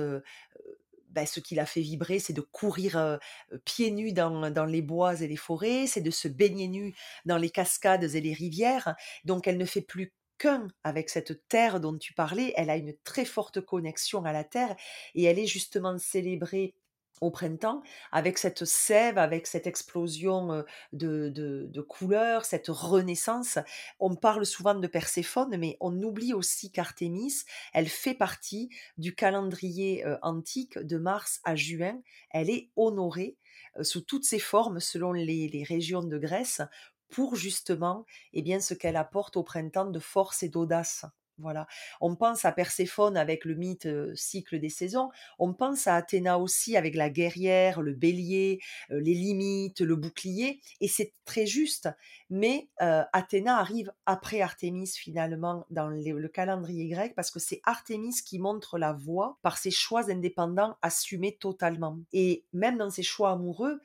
[1.10, 3.18] ben, ce qui la fait vibrer, c'est de courir
[3.64, 6.94] pieds nus dans, dans, les bois et les forêts, c'est de se baigner nus
[7.24, 8.94] dans les cascades et les rivières.
[9.24, 12.94] Donc elle ne fait plus qu'un avec cette terre dont tu parlais, elle a une
[13.04, 14.76] très forte connexion à la terre
[15.14, 16.74] et elle est justement célébrée
[17.20, 23.58] au printemps, avec cette sève, avec cette explosion de, couleurs, cette renaissance.
[24.00, 30.04] On parle souvent de Perséphone, mais on oublie aussi qu'Artémis, elle fait partie du calendrier
[30.22, 32.00] antique de mars à juin.
[32.30, 33.36] Elle est honorée
[33.82, 36.60] sous toutes ses formes selon les, les régions de Grèce
[37.08, 41.04] pour justement eh bien, ce qu'elle apporte au printemps de force et d'audace.
[41.38, 41.66] Voilà.
[42.00, 45.10] On pense à Perséphone avec le mythe cycle des saisons.
[45.38, 50.60] On pense à Athéna aussi avec la guerrière, le bélier, les limites, le bouclier.
[50.80, 51.90] Et c'est très juste.
[52.30, 58.38] Mais Athéna arrive après Artémis finalement dans le calendrier grec parce que c'est Artémis qui
[58.38, 61.98] montre la voie par ses choix indépendants assumés totalement.
[62.14, 63.80] Et même dans ses choix amoureux,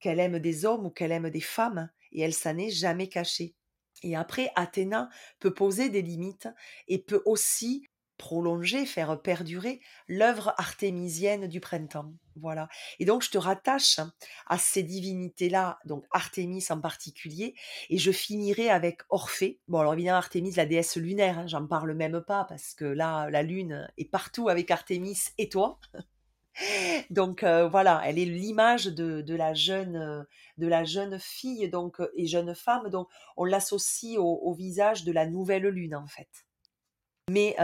[0.00, 3.54] qu'elle aime des hommes ou qu'elle aime des femmes, et elle s'en est jamais cachée.
[4.06, 5.08] Et après, Athéna
[5.40, 6.48] peut poser des limites
[6.86, 7.88] et peut aussi
[8.18, 12.14] prolonger, faire perdurer l'œuvre artémisienne du printemps.
[12.36, 12.68] Voilà.
[13.00, 13.98] Et donc, je te rattache
[14.46, 17.56] à ces divinités-là, donc Artémis en particulier,
[17.90, 19.58] et je finirai avec Orphée.
[19.66, 23.28] Bon, alors évidemment, Artémis, la déesse lunaire, hein, j'en parle même pas parce que là,
[23.28, 25.80] la lune est partout avec Artémis et toi.
[27.10, 30.26] Donc voilà, elle est l'image de, la jeune,
[30.58, 32.88] de la jeune fille donc et jeune femme.
[32.90, 36.46] Donc on l'associe au, visage de la nouvelle lune en fait.
[37.28, 37.56] Mais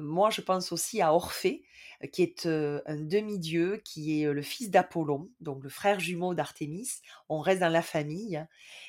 [0.00, 1.64] moi, je pense aussi à Orphée,
[2.12, 6.88] qui est un demi-dieu, qui est le fils d'Apollon, donc le frère jumeau d'Artémis.
[7.28, 8.44] On reste dans la famille,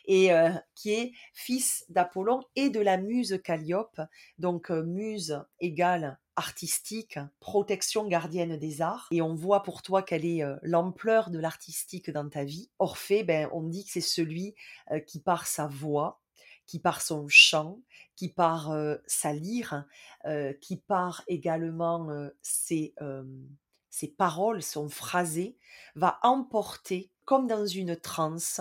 [0.06, 0.30] et
[0.76, 4.02] qui est fils d'Apollon et de la muse Calliope.
[4.38, 10.44] Donc muse égale artistique, protection gardienne des arts, et on voit pour toi quelle est
[10.62, 12.70] l'ampleur de l'artistique dans ta vie.
[12.80, 14.56] Orphée, ben, on dit que c'est celui
[15.08, 16.22] qui par sa voix,
[16.66, 17.80] qui par son chant,
[18.16, 18.74] qui par
[19.06, 19.86] sa lyre,
[20.62, 22.10] qui par également
[22.42, 22.94] ses,
[23.94, 25.56] ses paroles, son phrasé,
[25.94, 28.60] va emporter comme dans une transe,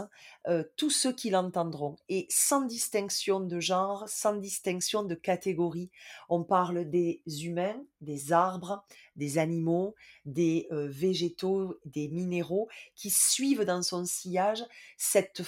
[0.76, 5.90] tous ceux qui l'entendront, et sans distinction de genre, sans distinction de catégorie.
[6.28, 8.84] On parle des humains, des arbres,
[9.16, 14.62] des animaux, des végétaux, des minéraux, qui suivent dans son sillage
[14.96, 15.42] cet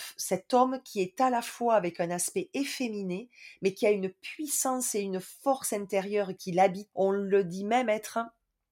[0.52, 3.28] homme qui est à la fois avec un aspect efféminé,
[3.62, 6.88] mais qui a une puissance et une force intérieure qui l'habite.
[6.96, 8.18] On le dit même être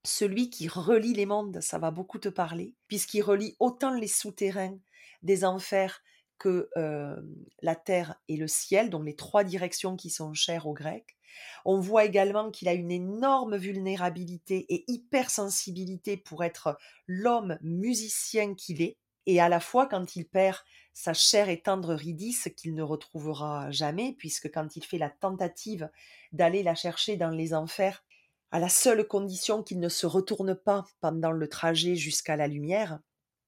[0.05, 4.78] celui qui relie les mondes, ça va beaucoup te parler, puisqu'il relie autant les souterrains
[5.22, 6.03] des enfers
[6.38, 6.68] que
[7.62, 11.16] la terre et le ciel, donc les trois directions qui sont chères aux Grecs.
[11.64, 16.76] On voit également qu'il a une énorme vulnérabilité et hypersensibilité pour être
[17.07, 20.59] l'homme musicien qu'il est, et à la fois quand il perd
[20.92, 25.88] sa chère et tendre Ridis qu'il ne retrouvera jamais, puisque quand il fait la tentative
[26.32, 28.05] d'aller la chercher dans les enfers,
[28.53, 33.00] à la seule condition qu'il ne se retourne pas pendant le trajet jusqu'à la lumière.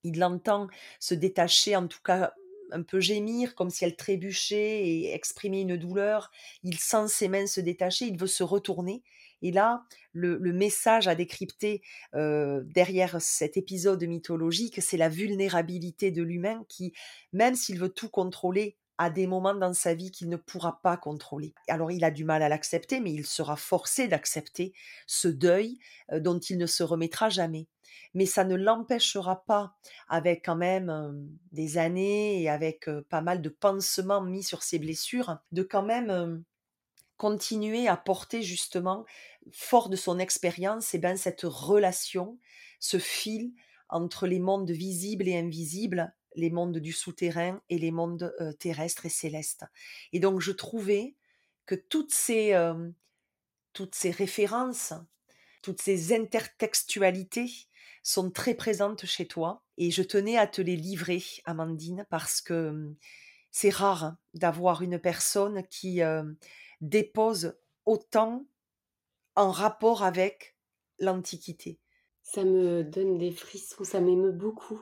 [0.03, 0.67] Il l'entend
[0.99, 2.33] se détacher, en tout cas
[2.73, 6.31] un peu gémir, comme si elle trébuchait et exprimer une douleur.
[6.63, 9.03] Il sent ses mains se détacher, il veut se retourner.
[9.43, 11.83] Et là, le, message à décrypter
[12.15, 16.95] euh, derrière cet épisode mythologique, c'est la vulnérabilité de l'humain qui,
[17.35, 20.97] même s'il veut tout contrôler, à des moments dans sa vie qu'il ne pourra pas
[20.97, 21.55] contrôler.
[21.69, 24.73] Alors il a du mal à l'accepter, mais il sera forcé d'accepter
[25.07, 25.79] ce deuil
[26.13, 27.67] euh, dont il ne se remettra jamais.
[28.15, 29.75] Mais ça ne l'empêchera pas,
[30.09, 31.13] avec quand même euh,
[31.53, 35.83] des années et avec euh, pas mal de pansements mis sur ses blessures, de quand
[35.83, 36.45] même
[37.17, 39.05] continuer à porter justement,
[39.53, 42.39] fort de son expérience, et eh ben, cette relation,
[42.81, 43.53] ce fil
[43.89, 49.11] entre les mondes visibles et invisibles, les mondes du souterrain et les mondes terrestres et
[49.11, 49.65] célestes.
[50.13, 51.17] Et donc je trouvais
[51.67, 52.55] que toutes ces,
[53.73, 54.93] toutes ces références,
[55.63, 57.51] toutes ces intertextualités
[58.03, 59.65] sont très présentes chez toi.
[59.79, 62.95] Et je tenais à te les livrer, Amandine, parce que
[63.51, 66.01] c'est rare d'avoir une personne qui
[66.81, 67.57] dépose
[67.87, 68.47] autant
[69.37, 70.57] en rapport avec
[70.99, 71.81] l'Antiquité.
[72.23, 74.81] Ça me donne des frissons, ça m'émeut beaucoup.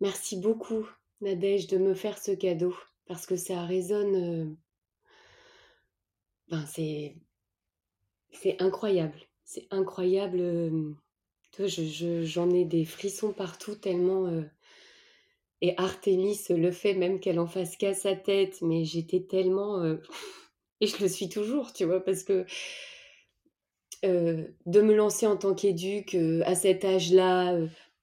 [0.00, 0.88] Merci beaucoup,
[1.20, 2.74] Nadège, de me faire ce cadeau,
[3.06, 4.14] parce que ça résonne.
[4.14, 4.44] Euh,
[6.48, 7.16] ben, c'est,
[8.60, 9.18] incroyable.
[9.44, 10.38] C'est incroyable.
[10.40, 10.94] Euh,
[11.58, 14.26] je, j'en ai des frissons partout, tellement.
[14.26, 14.42] Euh,
[15.60, 19.82] et Artémis le fait même qu'elle en fasse qu'à sa tête, mais j'étais tellement.
[20.80, 22.46] et je le suis toujours, tu vois, parce que.
[24.04, 27.58] de me lancer en tant qu'éduque à cet âge-là,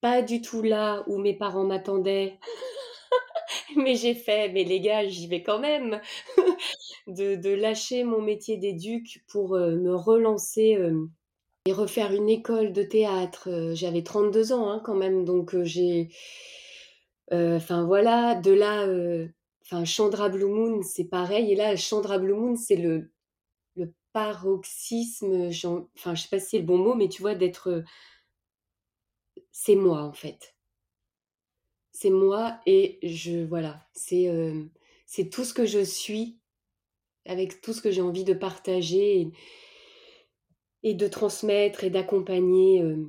[0.05, 2.37] pas du tout là où mes parents m'attendaient.
[3.75, 5.99] mais j'ai fait, mais les gars, j'y vais quand même.
[7.07, 11.07] de, lâcher mon métier d'éduc pour euh, me relancer euh,
[11.65, 13.49] et refaire une école de théâtre.
[13.49, 16.09] Euh, j'avais 32 ans hein, quand même, donc j'ai.
[17.31, 18.87] Enfin voilà, de là.
[19.63, 21.51] Enfin, Chandra Blue Moon, c'est pareil.
[21.51, 23.09] Et là, Chandra Blue Moon, c'est le,
[23.75, 25.49] le paroxysme.
[25.97, 27.83] Enfin, je sais pas si c'est le bon mot, mais tu vois, d'être
[29.57, 30.53] c'est moi en fait.
[31.93, 34.65] C'est moi et je voilà, c'est euh,
[35.05, 36.37] c'est tout ce que je suis
[37.25, 39.31] avec tout ce que j'ai envie de partager
[40.83, 43.07] et, de transmettre et d'accompagner euh,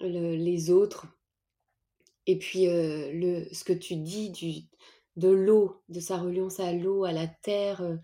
[0.00, 1.08] les autres.
[2.26, 4.68] Et puis euh, ce que tu dis
[5.16, 7.98] de l'eau, de sa reliance à l'eau, à la terre,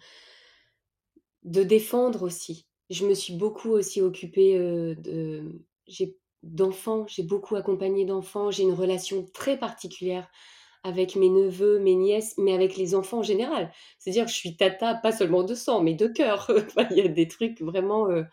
[1.45, 2.66] de défendre aussi.
[2.91, 5.64] Je me suis beaucoup aussi occupée de.
[6.43, 10.30] D'enfants, j'ai beaucoup accompagné d'enfants, j'ai une relation très particulière
[10.82, 13.70] avec mes neveux, mes nièces, mais avec les enfants en général.
[13.99, 16.51] C'est-à-dire que je suis tata, pas seulement de sang, mais de cœur.
[16.91, 18.09] Il y a des trucs vraiment...
[18.09, 18.24] Euh,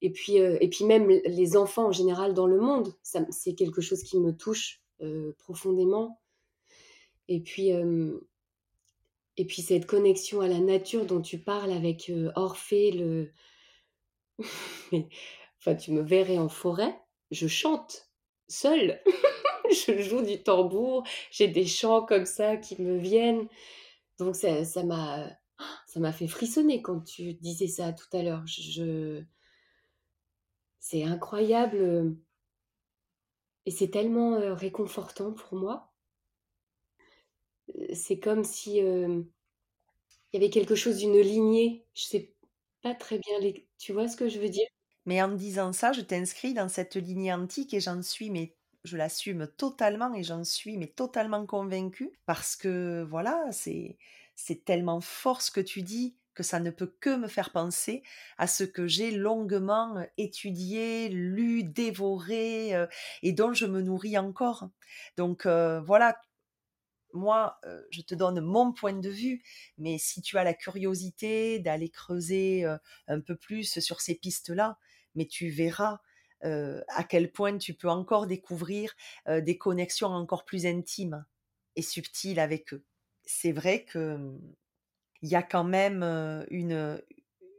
[0.00, 3.82] et, puis, euh, et puis même les enfants en général dans le monde, c'est quelque
[3.82, 6.20] chose qui me touche euh, profondément.
[7.28, 7.70] Et puis,
[9.36, 13.30] et puis cette connexion à la nature dont tu parles avec Orphée, le...
[15.60, 16.98] enfin, tu me verrais en forêt,
[17.30, 18.10] je chante
[18.48, 19.00] seule.
[19.70, 23.48] je joue du tambour, j'ai des chants comme ça qui me viennent.
[24.18, 25.30] Donc ça, m'a
[25.86, 28.44] ça m'a fait frissonner quand tu disais ça tout à l'heure.
[28.46, 29.22] Je,
[30.80, 32.16] c'est incroyable
[33.64, 35.94] et c'est tellement euh, réconfortant pour moi.
[37.94, 39.24] C'est comme si il
[40.32, 41.86] y avait quelque chose d'une lignée.
[41.94, 42.34] Je sais
[42.82, 43.68] pas très bien les...
[43.78, 44.66] Tu vois ce que je veux dire?
[45.10, 48.54] Mais en disant ça, je t'inscris dans cette lignée antique et j'en suis, mais
[48.84, 53.98] je l'assume totalement et j'en suis, mais totalement convaincue parce que voilà, c'est
[54.36, 58.04] c'est tellement fort ce que tu dis que ça ne peut que me faire penser
[58.38, 62.86] à ce que j'ai longuement étudié, lu, dévoré euh,
[63.24, 64.68] et dont je me nourris encore.
[65.16, 66.20] Donc euh, voilà,
[67.14, 69.42] moi, euh, je te donne mon point de vue,
[69.76, 72.64] mais si tu as la curiosité d'aller creuser
[73.08, 74.78] un peu plus sur ces pistes-là,
[75.14, 76.00] mais tu verras
[76.42, 78.94] à quel point tu peux encore découvrir
[79.28, 81.24] des connexions encore plus intimes
[81.76, 82.84] et subtiles avec eux.
[83.24, 84.40] C'est vrai que mmh,
[85.22, 86.02] il y a quand même
[86.50, 87.02] une,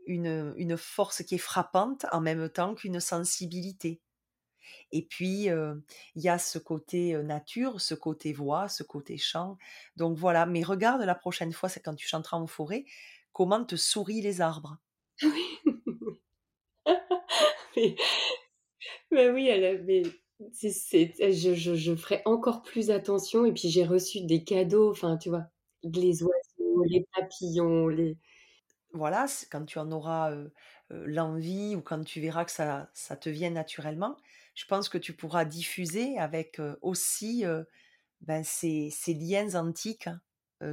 [0.08, 4.02] une, force qui est frappante en même temps qu'une sensibilité.
[4.92, 9.58] Et puis, il y a ce côté nature, ce côté voix, ce côté chant.
[9.96, 12.86] Donc voilà, mais regarde la prochaine fois, c'est quand tu chanteras en forêt,
[13.32, 14.78] comment te sourient les arbres.
[15.22, 15.81] Oui.
[19.12, 20.04] mais, oui, elle mais
[20.52, 23.46] c'est, je, je, ferai encore plus attention.
[23.46, 25.46] Et puis j'ai reçu des cadeaux, enfin, tu vois,
[25.84, 28.18] les oiseaux, les papillons, les.
[28.94, 30.36] Voilà, quand tu en auras
[30.90, 34.18] l'envie ou quand tu verras que ça, ça te vient naturellement,
[34.56, 37.46] je pense que tu pourras diffuser avec aussi
[38.22, 40.10] ben, ces, ces, liens antiques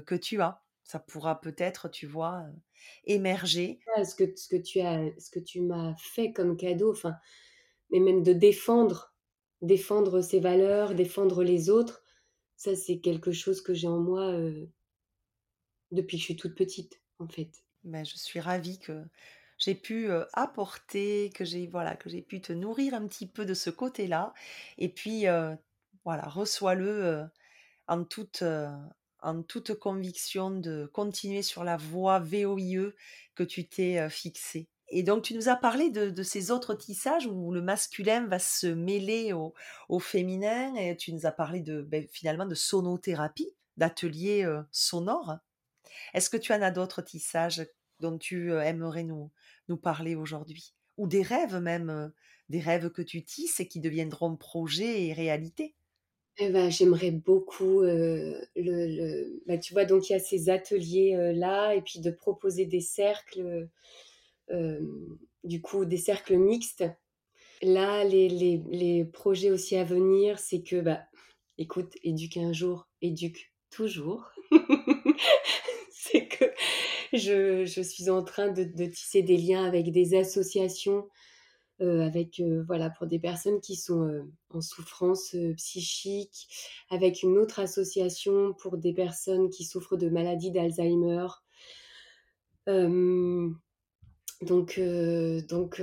[0.07, 0.63] que tu as.
[0.89, 2.47] Ça pourra peut-être, tu vois,
[3.05, 3.78] émerger.
[4.03, 7.14] ce que, ce que tu as, ce que tu m'as fait comme cadeau, enfin,
[7.91, 9.14] mais même de défendre,
[9.61, 12.03] défendre ses valeurs, défendre les autres,
[12.57, 14.32] ça c'est quelque chose que j'ai en moi
[15.91, 17.51] depuis que je suis toute petite, en fait.
[17.84, 19.05] Ben, je suis ravie que
[19.59, 23.53] j'ai pu, apporter, que j'ai voilà, que j'ai pu te nourrir un petit peu de
[23.53, 24.32] ce côté-là
[24.78, 25.26] et puis,
[26.05, 27.26] voilà, reçois-le,
[27.89, 28.43] en toute,
[29.21, 32.93] en toute conviction de continuer sur la voie VOIE
[33.35, 37.53] que tu t'es, fixée et donc tu nous as parlé de ces autres tissages où
[37.53, 42.47] le masculin va se mêler au féminin et tu nous as parlé de, beh, finalement
[42.47, 45.37] de sonothérapie, d'ateliers, sonores.
[46.14, 47.66] Est-ce que tu en as d'autres tissages
[48.01, 49.31] dont tu, aimerais nous
[49.69, 50.75] nous parler aujourd'hui?
[50.97, 52.12] Ou des rêves même,
[52.49, 55.75] des rêves que tu tisses et qui deviendront projets et réalité?
[56.41, 60.51] Eh bah, j'aimerais beaucoup, heu, le le bah, tu vois, donc il y a ces
[60.51, 63.70] ateliers, heu, là et puis de proposer des cercles, heu,
[64.51, 66.84] hem, du coup, des cercles mixtes.
[67.62, 71.01] Là, les les les projets aussi à venir, c'est que, bah,
[71.59, 74.30] écoute, éduquer un jour, éduque toujours.
[75.93, 76.45] C'est que
[77.14, 81.09] je je suis en train de de tisser des liens avec des associations,
[81.81, 86.49] avec, heu, voilà, pour des personnes qui sont, heu, en souffrance, psychique,
[86.91, 91.26] avec une autre association pour des personnes qui souffrent de maladie d'Alzheimer.
[94.43, 94.79] Donc
[95.49, 95.83] donc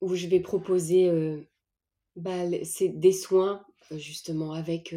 [0.00, 1.10] où je vais proposer,
[2.16, 4.94] bah, des soins, justement avec,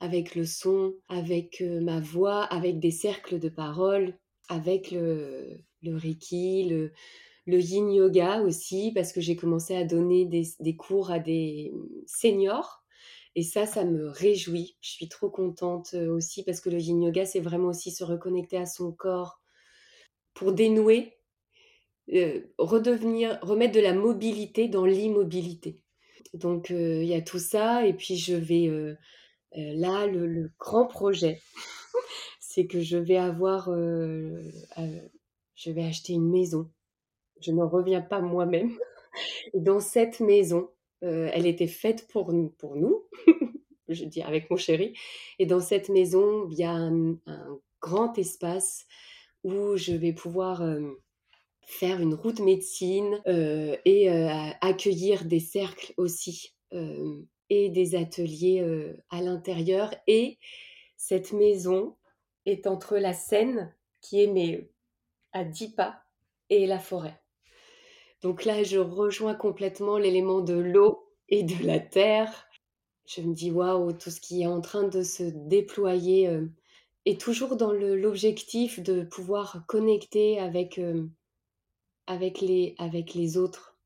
[0.00, 4.18] avec le son, avec, ma voix, avec des cercles de parole,
[4.48, 6.92] avec le le reiki, le
[7.46, 11.72] le yin yoga aussi, parce que j'ai commencé à donner des des cours à des,
[12.06, 12.84] seniors
[13.36, 14.76] et ça, ça me réjouit.
[14.80, 18.04] Je suis trop contente, heu, aussi parce que le yin yoga, c'est vraiment aussi se
[18.04, 19.40] reconnecter à son corps
[20.34, 21.18] pour dénouer,
[22.12, 25.82] heu, redevenir remettre de la mobilité dans l'immobilité.
[26.34, 28.70] Donc heu, il y a tout ça et puis je vais,
[29.54, 31.40] là, le le grand projet,
[32.40, 33.70] c'est que je vais avoir,
[35.56, 36.70] je vais acheter une maison.
[37.44, 38.76] Je n'en reviens pas moi-même.
[39.54, 40.70] Dans cette maison,
[41.04, 42.54] heu, elle était faite pour nous,
[43.88, 44.94] je dis avec mon chéri
[45.38, 47.18] et dans cette maison, il y a un
[47.80, 48.86] grand espace
[49.44, 50.94] où je vais pouvoir, hem,
[51.66, 54.08] faire une route médecine, heu et
[54.60, 56.54] accueillir des cercles aussi,
[57.50, 58.62] et des ateliers,
[59.10, 60.38] à l'intérieur et
[60.96, 61.96] cette maison
[62.46, 64.70] est entre la Seine, qui est mais
[65.32, 66.02] à 10 pas
[66.50, 67.20] et la forêt.
[68.24, 72.48] Donc là, je rejoins complètement l'élément de l'eau et de la terre.
[73.04, 76.50] Je me dis: «Waouh, tout ce qui est en train de se déployer», heu
[77.04, 81.12] et toujours dans l'objectif de pouvoir connecter avec, hem,
[82.06, 83.76] avec les avec les autres,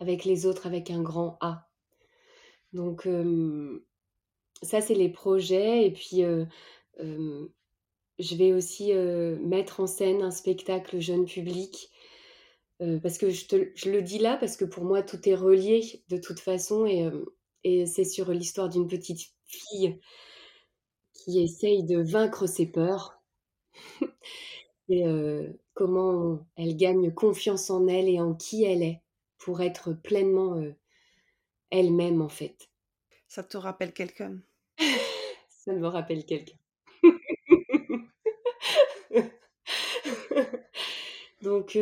[0.00, 1.68] avec les autres avec un grand A.
[2.72, 3.80] Donc hem,
[4.60, 6.24] ça, c'est les projets et puis,
[6.98, 11.89] je vais aussi, mettre en scène un spectacle jeune public
[12.80, 15.34] Heu, parce que je te je le dis là, parce que pour moi tout est
[15.34, 17.08] relié de toute façon et
[17.64, 20.00] et c'est sur l'histoire d'une petite fille
[21.14, 23.22] qui essaye de vaincre ses peurs
[24.90, 29.00] et heu, comment elle gagne confiance en elle et en qui elle est
[29.38, 30.60] pour être pleinement,
[31.70, 32.70] elle-même en fait.
[33.28, 34.40] Ça te rappelle quelqu'un?
[35.50, 36.56] Ça me rappelle quelqu'un.
[41.42, 41.76] Donc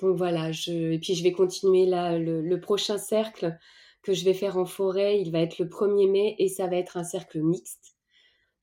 [0.00, 3.56] donc voilà, et puis je vais continuer là le prochain cercle
[4.02, 6.76] que je vais faire en forêt, il va être le 1er mai et ça va
[6.76, 7.96] être un cercle mixte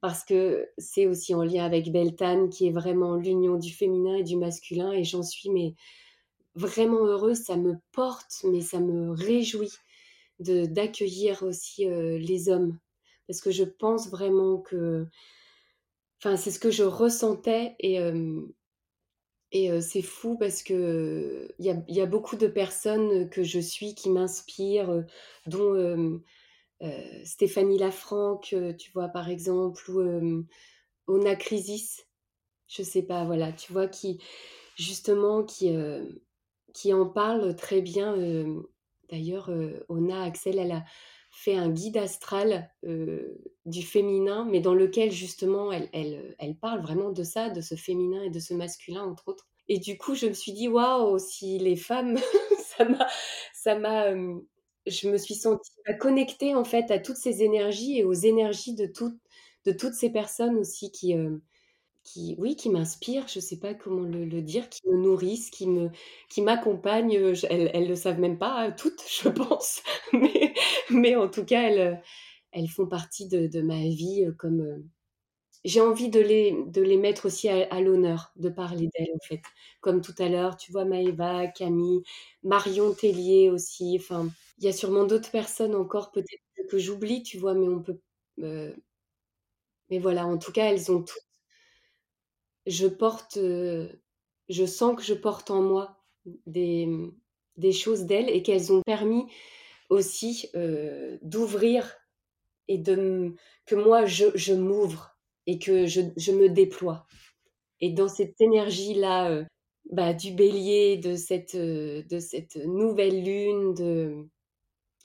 [0.01, 4.23] parce que c'est aussi en lien avec Beltane qui est vraiment l'union du féminin et
[4.23, 5.75] du masculin et j'en suis mais
[6.55, 9.71] vraiment heureuse, ça me porte, mais ça me réjouit
[10.39, 12.79] d'accueillir aussi, heu, les hommes.
[13.27, 15.07] Parce que je pense vraiment que
[16.19, 18.47] enfin c'est ce que je ressentais et hem
[19.51, 24.09] et c'est fou parce que, il y a beaucoup de personnes, que je suis qui
[24.09, 25.05] m'inspirent,
[25.47, 26.21] dont,
[27.23, 30.45] Stéphanie Lafranc, tu vois, par exemple, ou,
[31.07, 32.07] Ona Crisis.
[32.67, 34.19] Je sais pas, voilà, tu vois, qui
[34.75, 35.73] justement qui,
[36.73, 38.17] qui en parlent très bien,
[39.09, 39.49] d'ailleurs,
[39.87, 40.83] Ona Axel, elle a
[41.35, 46.81] fait un guide astral, heu, du féminin, mais dans lequel justement elle elle, elle parle
[46.81, 49.47] vraiment de ça, de ce féminin et de ce masculin, entre autres.
[49.67, 52.17] Et du coup, je me suis dit: «Waouh, si les femmes»
[52.77, 53.07] ça m'a
[53.53, 54.41] ça m'a, hem,
[54.87, 58.85] je me suis sentie, connectée en fait à toutes ces énergies et aux énergies de
[58.87, 59.17] toutes
[59.65, 61.41] de toutes ces personnes aussi qui, hem,
[62.05, 65.89] qui oui, qui m'inspirent, je sais pas comment le dire, qui me nourrissent, qui me
[66.29, 67.13] qui m'accompagnent,
[67.49, 69.81] elles elles le savent même pas, toutes, je pense,
[70.13, 70.53] mais
[70.91, 72.01] mais en tout cas, elles,
[72.53, 74.83] elles font partie de de ma vie, comme,
[75.65, 79.41] j'ai envie de les de les mettre aussi à l'honneur, de parler d'elles, en fait.
[79.81, 82.03] Comme tout à l'heure, tu vois, Maëva, Camille,
[82.43, 84.29] Marion Tellier aussi, enfin,
[84.59, 87.53] il y a sûrement d'autres personnes encore peut-être que j'oublie, tu vois?
[87.55, 87.99] Mais on peut,
[89.89, 91.17] mais voilà, en tout cas, elles ont toutes
[92.65, 93.87] je porte, euh,
[94.49, 96.03] je sens que je porte en moi
[96.45, 99.25] des choses d'elles et qu'elles ont permis
[99.89, 101.95] aussi, euh, d'ouvrir
[102.67, 103.35] et de
[103.65, 105.15] que moi je m'ouvre
[105.47, 106.01] et que je,
[106.31, 107.05] me déploie.
[107.81, 109.45] Et dans cette énergie-là, euh,
[109.91, 111.55] bah, du bélier, de cette,
[112.65, 114.27] nouvelle lune,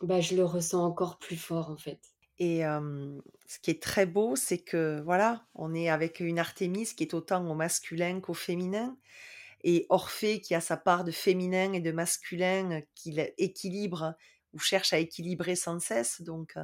[0.03, 2.01] bah, je le ressens encore plus fort en fait.
[2.41, 7.05] Et ce qui est très beau, c'est que voilà, on est avec une Artémis qui
[7.05, 8.97] est autant au masculin qu'au féminin,
[9.63, 14.15] et Orphée qui a sa part de féminin et de masculin qu'il équilibre
[14.55, 16.23] ou cherche à équilibrer sans cesse.
[16.23, 16.55] Donc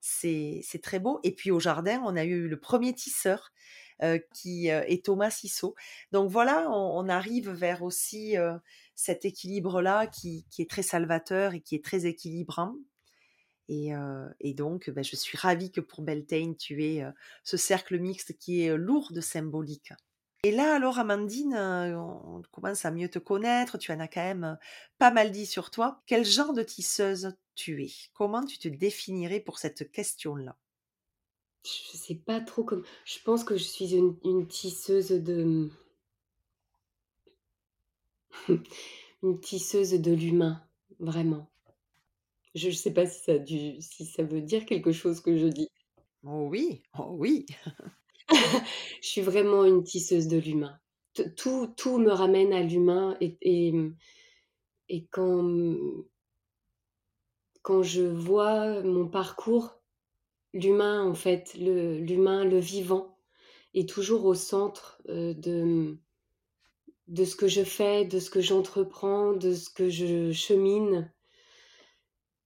[0.00, 1.20] c'est très beau.
[1.22, 3.52] Et puis au jardin, on a eu le premier tisseur
[4.34, 5.76] qui est Thomas Sissot.
[6.10, 8.34] Donc voilà, on, arrive vers aussi
[8.96, 12.74] cet équilibre-là qui, est très salvateur et qui est très équilibrant.
[13.68, 17.04] Et, donc, ben, je suis ravie que pour Beltane, tu aies
[17.42, 19.92] ce cercle mixte qui est lourd de symbolique.
[20.44, 23.78] Et là, alors, Amandine, on commence à mieux te connaître.
[23.78, 24.58] Tu en as quand même
[24.98, 26.02] pas mal dit sur toi.
[26.06, 27.90] Quel genre de tisseuse tu es?
[28.12, 30.56] Comment tu te définirais pour cette question-là?
[31.64, 32.64] Je sais pas trop.
[33.04, 35.68] Je pense que je suis une, tisseuse de.
[39.22, 40.62] une tisseuse de l'humain,
[41.00, 41.50] vraiment.
[42.56, 45.68] Je ne sais pas si ça, si ça veut dire quelque chose que je dis.
[46.24, 47.46] Oh oui, oh oui.
[49.02, 50.76] Je suis vraiment une tisseuse de l'humain.
[51.36, 53.38] tout tout me ramène à l'humain et
[54.88, 55.76] et quand
[57.62, 59.82] quand je vois mon parcours,
[60.54, 63.18] l'humain en fait, l'humain, le vivant
[63.74, 65.98] est toujours au centre, euh, de
[67.08, 71.12] de ce que je fais, de ce que j'entreprends, de ce que je chemine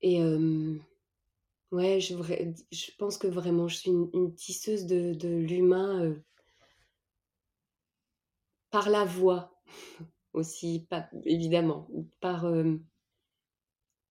[0.03, 0.21] et
[1.73, 2.15] Ouais, je
[2.73, 6.17] je pense que vraiment je suis une tisseuse de de l'humain,
[8.71, 9.53] par la voix
[10.33, 11.89] aussi, pas évidemment,
[12.21, 12.47] par,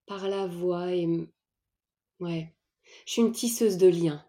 [0.06, 1.08] par la voix et
[2.20, 2.54] ouais,
[3.06, 4.26] je suis une tisseuse de liens.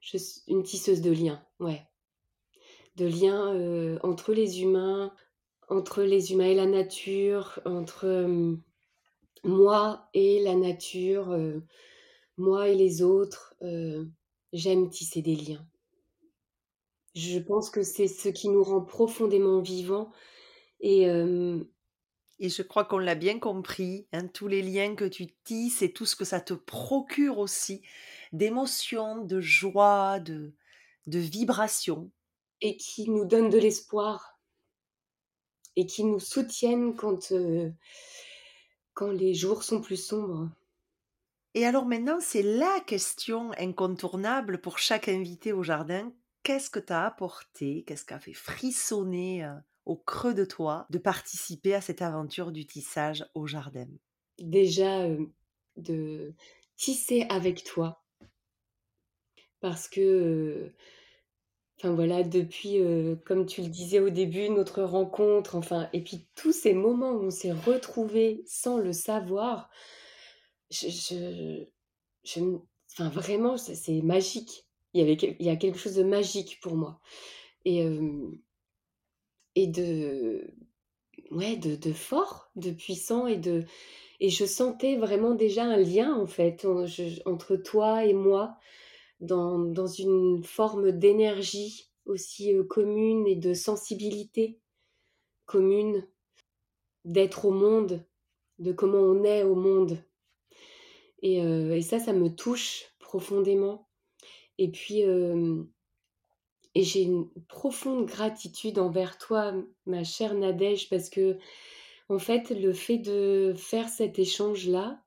[0.00, 1.82] Je suis une tisseuse de liens, ouais.
[2.96, 5.14] De liens, entre les humains,
[5.68, 8.06] entre les humains et la nature, entre,
[9.44, 11.60] moi et la nature, euh,
[12.36, 14.04] moi et les autres, euh,
[14.52, 15.66] j'aime tisser des liens.
[17.14, 20.10] Je pense que c'est ce qui nous rend profondément vivants
[20.80, 21.08] et
[22.40, 25.92] et je crois qu'on l'a bien compris, hein, tous les liens que tu tisses et
[25.92, 27.82] tout ce que ça te procure aussi
[28.32, 30.52] d'émotions, de joie, de
[31.06, 32.10] de vibrations.
[32.60, 34.38] Et qui nous donnent de l'espoir
[35.76, 37.32] et qui nous soutiennent quand,
[38.94, 40.48] quand les jours sont plus sombres.
[41.54, 46.12] Et alors maintenant, c'est la question incontournable pour chaque invité au jardin.
[46.42, 49.54] Qu'est-ce que tu as apporté Qu'est-ce qui a fait frissonner euh,
[49.86, 53.88] au creux de toi de participer à cette aventure du tissage au jardin?
[54.38, 55.26] Déjà, euh,
[55.76, 56.34] de
[56.76, 58.02] tisser avec toi.
[59.60, 60.74] Parce que euh,
[61.78, 66.26] Enfin voilà, depuis, euh, comme tu le disais au début, notre rencontre, enfin, et puis
[66.34, 69.70] tous ces moments où on s'est retrouvés sans le savoir,
[70.70, 71.64] je,
[72.92, 74.66] enfin vraiment, c'est magique.
[74.94, 77.00] Il y avait, il y a quelque chose de magique pour moi.
[77.64, 78.30] Et, euh,
[79.54, 80.54] et de,
[81.30, 83.64] ouais, de, de fort, de puissant et de,
[84.20, 86.66] et je sentais vraiment déjà un lien en fait
[87.26, 88.56] entre toi et moi
[89.20, 94.60] dans, une forme d'énergie aussi euh, commune et de sensibilité
[95.46, 96.06] commune,
[97.04, 98.04] d'être au monde,
[98.58, 99.98] de comment on est au monde.
[101.22, 103.88] Et, euh, ça, ça me touche profondément.
[104.56, 105.62] Et puis, euh,
[106.74, 109.52] et j'ai une profonde gratitude envers toi,
[109.86, 111.38] ma chère Nadège, parce que,
[112.08, 115.02] en fait, le fait de faire cet échange-là,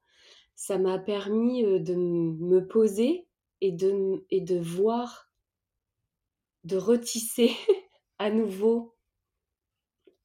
[0.56, 3.27] ça m'a permis de me poser
[3.62, 5.32] et de, et de voir,
[6.64, 7.52] de retisser
[8.20, 8.96] à nouveau,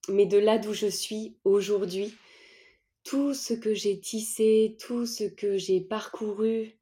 [0.08, 2.14] mais de là d'où je suis aujourd'hui,
[3.04, 6.78] tout ce que j'ai tissé, tout ce que j'ai parcouru.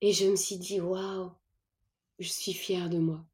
[0.00, 1.30] Et je me suis dit, waouh,
[2.18, 3.24] je suis fière de moi.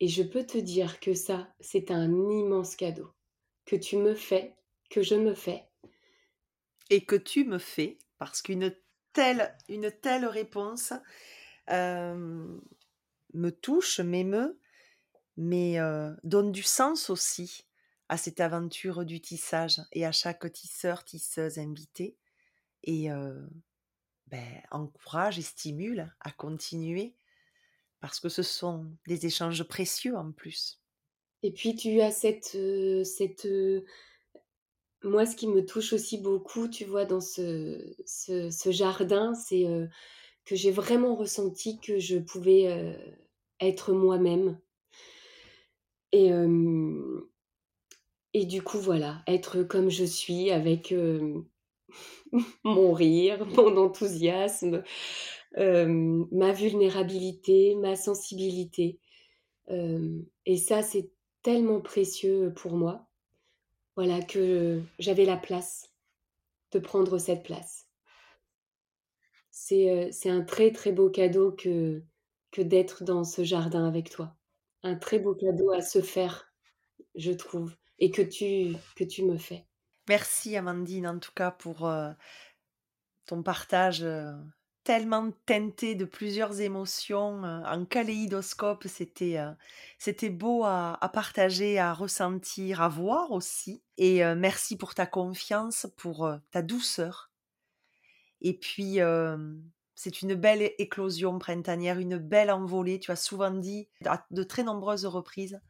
[0.00, 3.10] Et je peux te dire que ça, c'est un immense cadeau
[3.66, 4.54] que tu me fais,
[4.90, 5.64] que je me fais.
[6.88, 8.74] Et que tu me fais, parce qu'une
[9.68, 10.92] une telle réponse
[11.68, 14.58] me touche, m'émeut,
[15.36, 15.78] mais
[16.24, 17.66] donne du sens aussi
[18.08, 22.16] à cette aventure du tissage et à chaque tisseur, tisseuse invité.
[22.84, 23.08] Et
[24.28, 27.14] ben, encourage et stimule à continuer
[28.00, 30.80] parce que ce sont des échanges précieux en plus.
[31.42, 32.56] Et puis tu as cette
[35.02, 37.94] moi ce qui me touche aussi beaucoup, tu vois, dans ce,
[38.66, 39.64] jardin, c'est
[40.44, 42.96] que j'ai vraiment ressenti que je pouvais
[43.60, 44.58] être moi-même.
[46.12, 46.30] Et,
[48.34, 50.92] et du coup, voilà, être comme je suis avec
[52.64, 54.82] mon rire, mon enthousiasme,
[55.56, 58.98] ma vulnérabilité, ma sensibilité.
[59.68, 61.10] et ça, c'est
[61.42, 63.07] tellement précieux pour moi.
[63.98, 65.90] Voilà, que j'avais la place
[66.70, 67.88] de prendre cette place.
[69.50, 72.04] C'est, c'est un très très beau cadeau que,
[72.52, 74.36] que d'être dans ce jardin avec toi.
[74.84, 76.54] Un très beau cadeau à se faire,
[77.16, 79.66] je trouve, et que tu, que tu me fais.
[80.08, 82.12] Merci Amandine en tout cas pour euh,
[83.26, 84.30] ton partage euh,
[84.88, 88.86] tellement teinté de plusieurs émotions euh, en kaléidoscope.
[88.86, 89.36] C'était
[89.98, 93.82] c'était beau à, partager, à ressentir, à voir aussi.
[93.98, 97.30] Et merci pour ta confiance, pour ta douceur.
[98.40, 99.00] Et puis
[100.00, 103.00] c'est une belle éclosion printanière, une belle envolée.
[103.00, 105.60] Tu as souvent dit à de très nombreuses reprises.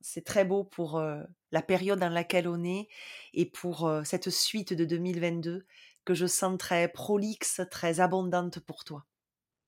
[0.00, 1.22] C'est très beau pour euh,
[1.52, 2.88] la période dans laquelle on est
[3.34, 5.66] et pour euh, cette suite de 2022
[6.10, 9.06] que je sens très prolixe, très abondante pour toi.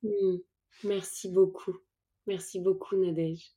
[0.03, 0.39] Mmh.
[0.83, 1.77] Merci beaucoup.
[2.27, 3.53] Merci beaucoup, Nadège.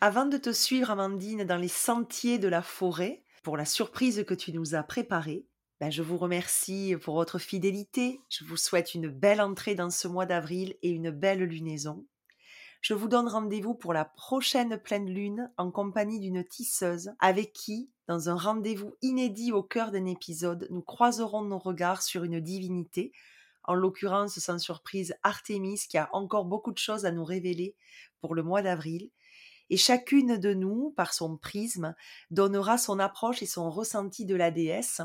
[0.00, 4.32] Avant de te suivre, Amandine, dans les sentiers de la forêt, pour la surprise que
[4.32, 5.44] tu nous as préparée,
[5.80, 8.22] ben, je vous remercie pour votre fidélité.
[8.30, 12.06] Je vous souhaite une belle entrée dans ce mois d'avril et une belle lunaison.
[12.80, 17.90] Je vous donne rendez-vous pour la prochaine pleine lune en compagnie d'une tisseuse avec qui,
[18.08, 23.12] dans un rendez-vous inédit au cœur d'un épisode, nous croiserons nos regards sur une divinité,
[23.64, 27.76] en l'occurrence sans surprise Artémis qui a encore beaucoup de choses à nous révéler
[28.20, 29.10] pour le mois d'avril.
[29.68, 31.94] Et chacune de nous, par son prisme,
[32.30, 35.02] donnera son approche et son ressenti de la déesse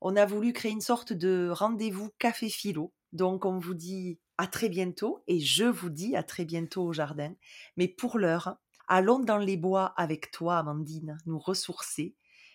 [0.00, 2.92] on a voulu créer une sorte de rendez-vous café philo.
[3.12, 6.92] Donc on vous dit à très bientôt et je vous dis à très bientôt au
[6.92, 7.34] jardin.
[7.76, 8.56] Mais pour l'heure,
[8.86, 12.14] allons dans les bois avec toi, Amandine, nous ressourcer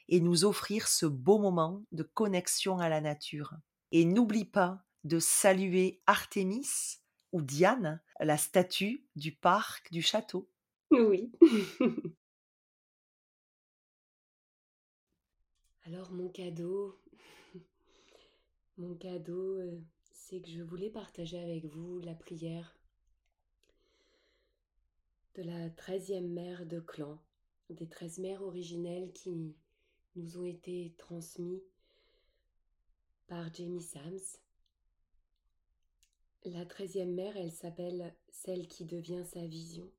[0.09, 3.53] et nous offrir ce beau moment de connexion à la nature.
[3.91, 6.99] Et n'oublie pas de saluer Artémis
[7.31, 10.49] ou Diane, la statue du parc du château.
[10.91, 11.31] Oui.
[15.85, 16.97] Alors mon cadeau,
[18.77, 19.81] mon cadeau, euh,
[20.41, 22.75] que je voulais partager avec vous la prière
[25.35, 27.19] de la treizième mère de clan,
[27.69, 29.55] des treize mères originelles qui
[30.15, 31.71] nous ont été transmises
[33.27, 34.39] par Jamie Sams.
[36.45, 39.89] La treizième mère, elle s'appelle celle qui devient sa vision.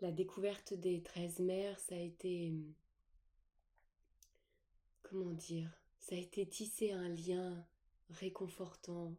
[0.00, 2.52] La découverte des treize mères, ça a été,
[5.02, 7.66] comment dire, ça a été tisser un lien
[8.10, 9.14] réconfortant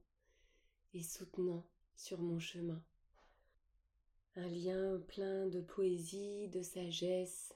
[0.93, 2.81] et soutenant sur mon chemin.
[4.35, 7.55] Un lien plein de poésie, de sagesse,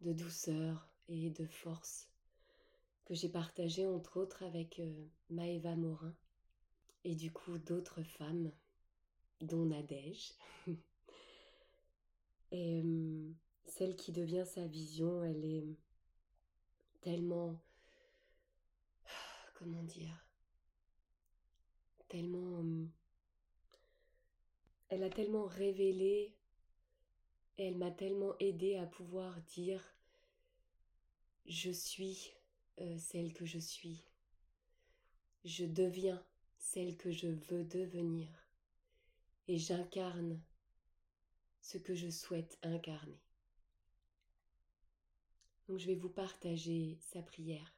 [0.00, 2.08] de douceur et de force
[3.08, 6.14] que j'ai partagé entre autres avec euh, Maëva Morin
[7.04, 8.52] et du coup d'autres femmes,
[9.40, 10.34] dont Nadège.
[12.52, 13.30] et euh,
[13.64, 15.76] celle qui devient sa vision, elle est
[17.00, 17.58] tellement,
[19.58, 20.24] comment dire,
[22.06, 22.64] tellement,
[24.88, 26.36] elle a tellement révélé,
[27.56, 29.82] elle m'a tellement aidé à pouvoir dire,
[31.46, 32.30] je suis
[32.80, 34.04] euh, celle que je suis,
[35.44, 36.24] je deviens
[36.58, 38.28] celle que je veux devenir,
[39.48, 40.40] et j'incarne
[41.62, 43.20] ce que je souhaite incarner.
[45.66, 47.77] Donc je vais vous partager sa prière.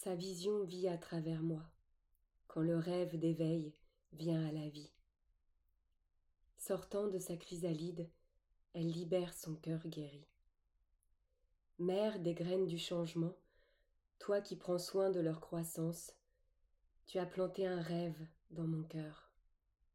[0.00, 1.64] Sa vision vit à travers moi,
[2.46, 3.74] quand le rêve d'éveil
[4.12, 4.92] vient à la vie.
[6.56, 8.08] Sortant de sa chrysalide,
[8.74, 10.24] elle libère son cœur guéri.
[11.80, 13.36] Mère des graines du changement,
[14.20, 16.14] toi qui prends soin de leur croissance,
[17.08, 19.32] tu as planté un rêve dans mon cœur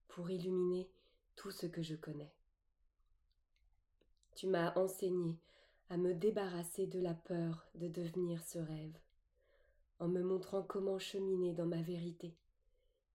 [0.09, 0.91] pour illuminer
[1.37, 2.33] tout ce que je connais.
[4.35, 5.39] Tu m'as enseigné
[5.89, 8.97] à me débarrasser de la peur de devenir ce rêve,
[10.03, 12.35] en me montrant comment cheminer dans ma vérité,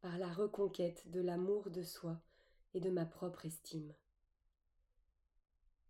[0.00, 2.18] par la reconquête de l'amour de soi
[2.72, 3.94] et de ma propre estime.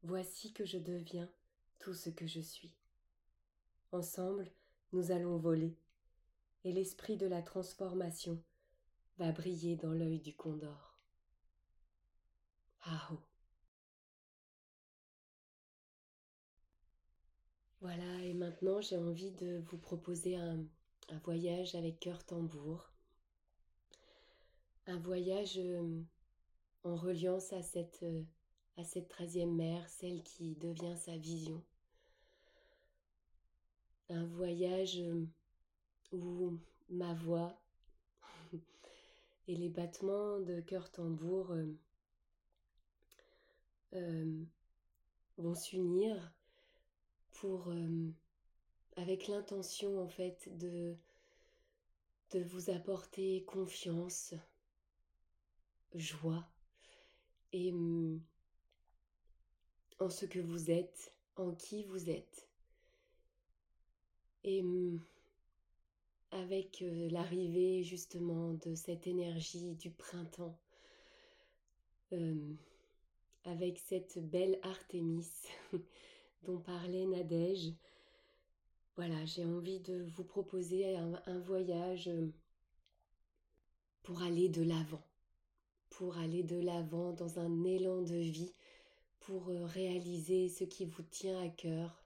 [0.03, 1.31] Voici que je deviens
[1.79, 2.75] tout ce que je suis.
[3.93, 4.51] Ensemble,
[4.93, 5.79] nous allons voler,
[6.65, 8.43] et l'esprit de la transformation
[9.19, 10.99] va briller dans l'œil du condor.
[12.81, 13.20] Aho.
[17.83, 20.66] Voilà, et maintenant j'ai envie de vous proposer un,
[21.11, 22.91] un voyage avec cœur tambour.
[24.87, 26.03] Un voyage euh,
[26.85, 28.23] en reliance à cette, euh,
[28.77, 31.63] à treizième mer, celle qui devient sa vision.
[34.11, 35.27] Un voyage euh,
[36.13, 36.59] où
[36.91, 37.59] ma voix
[39.49, 41.55] et les battements de cœur tambour
[45.39, 46.33] vont s'unir
[47.33, 47.73] pour
[48.99, 50.97] avec l'intention en fait de
[52.33, 54.35] de vous apporter confiance,
[55.95, 56.47] joie
[57.55, 57.73] et
[59.99, 62.49] en ce que vous êtes, en qui vous êtes.
[64.45, 64.62] Et
[66.31, 70.59] avec l'arrivée justement de cette énergie du printemps,
[73.45, 75.31] avec cette belle Artémis
[76.43, 77.73] dont parlait Nadège.
[78.99, 82.33] Voilà, j'ai envie de vous proposer un, voyage euh,
[84.03, 85.05] pour aller de l'avant,
[85.89, 88.53] pour aller de l'avant dans un élan de vie,
[89.20, 92.03] pour euh, réaliser ce qui vous tient à cœur,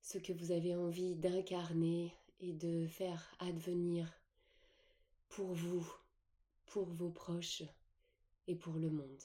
[0.00, 4.08] ce que vous avez envie d'incarner et de faire advenir
[5.28, 5.84] pour vous,
[6.66, 7.64] pour vos proches
[8.46, 9.24] et pour le monde.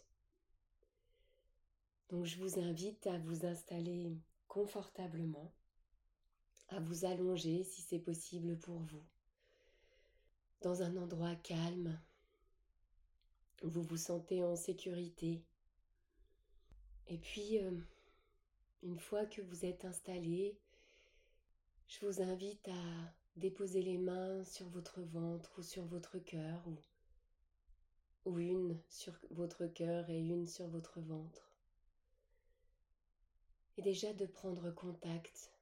[2.10, 4.18] Donc je vous invite à vous installer
[4.48, 5.54] confortablement,
[6.70, 9.04] à vous allonger si c'est possible pour vous,
[10.62, 12.00] dans un endroit calme,
[13.64, 15.42] où vous vous sentez en sécurité.
[17.08, 17.72] Et puis, euh,
[18.82, 20.58] une fois que vous êtes installé,
[21.88, 28.30] je vous invite à déposer les mains sur votre ventre ou sur votre cœur, ou,
[28.30, 31.54] ou une sur votre cœur et une sur votre ventre
[33.78, 35.53] et déjà de prendre contact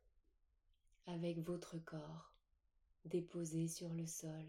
[1.05, 2.31] avec votre corps
[3.05, 4.45] déposé sur le sol,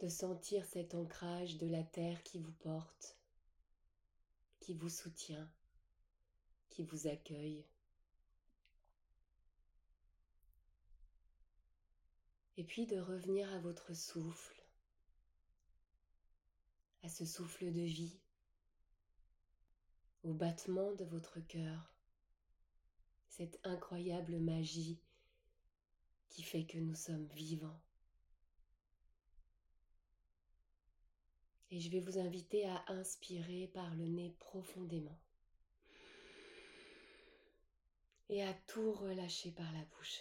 [0.00, 3.16] de sentir cet ancrage de la terre qui vous porte,
[4.60, 5.48] qui vous soutient,
[6.68, 7.64] qui vous accueille.
[12.56, 14.62] Et puis de revenir à votre souffle,
[17.02, 18.18] à ce souffle de vie
[20.22, 21.93] au battement de votre cœur,
[23.36, 25.00] cette incroyable magie
[26.30, 27.80] qui fait que nous sommes vivants.
[31.72, 35.18] Et je vais vous inviter à inspirer par le nez profondément
[38.28, 40.20] et à tout relâcher par la bouche.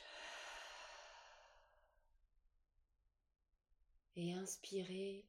[4.15, 5.23] Et inspirer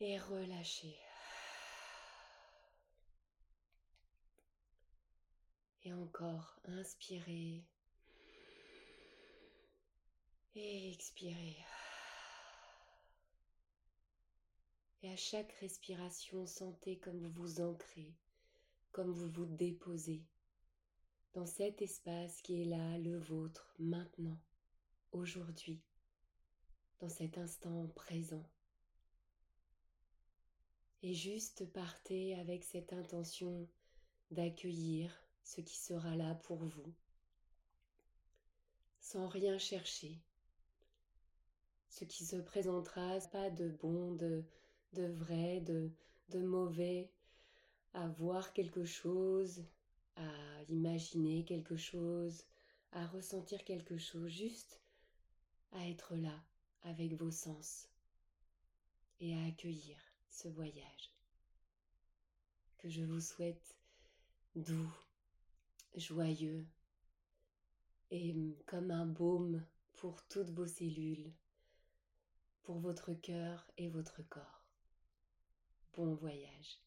[0.00, 1.05] et relâcher.
[5.86, 7.62] Et encore, inspirez.
[10.56, 11.56] Et expirez.
[15.04, 18.12] Et à chaque respiration, sentez comme vous vous ancrez,
[18.90, 20.24] comme vous vous déposez
[21.34, 24.40] dans cet espace qui est là, le vôtre, maintenant,
[25.12, 25.80] aujourd'hui,
[26.98, 28.44] dans cet instant présent.
[31.04, 33.68] Et juste partez avec cette intention
[34.32, 36.92] d'accueillir ce qui sera là pour vous,
[38.98, 40.20] sans rien chercher.
[41.88, 44.44] Ce qui se présentera, pas de bon, de,
[44.92, 45.92] de vrai, de,
[46.30, 47.12] de mauvais,
[47.94, 49.64] à voir quelque chose,
[50.16, 52.42] à imaginer quelque chose,
[52.90, 54.80] à ressentir quelque chose, juste
[55.70, 56.44] à être là
[56.82, 57.88] avec vos sens
[59.20, 59.96] et à accueillir
[60.28, 61.14] ce voyage
[62.78, 63.76] que je vous souhaite
[64.56, 64.92] doux,
[65.96, 66.66] joyeux
[68.10, 68.34] et
[68.66, 69.62] comme un baume
[69.94, 71.32] pour toutes vos cellules,
[72.62, 74.64] pour votre cœur et votre corps.
[75.94, 76.78] Bon voyage.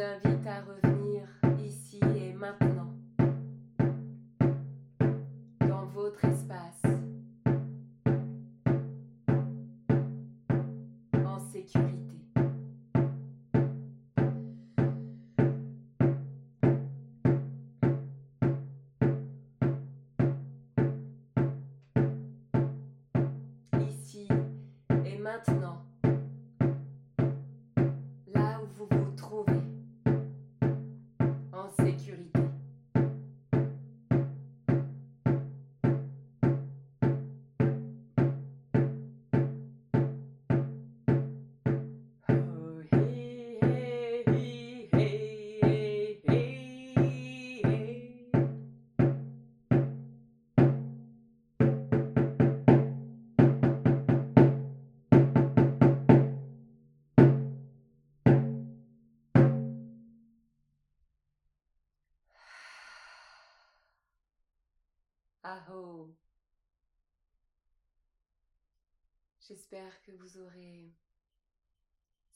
[0.00, 1.22] invite à revenir
[1.58, 2.94] ici et maintenant,
[5.60, 6.82] dans votre espace,
[11.24, 12.20] en sécurité.
[23.80, 24.28] Ici
[25.04, 25.82] et maintenant,
[28.32, 29.07] là où vous vous
[69.40, 70.92] J'espère que vous aurez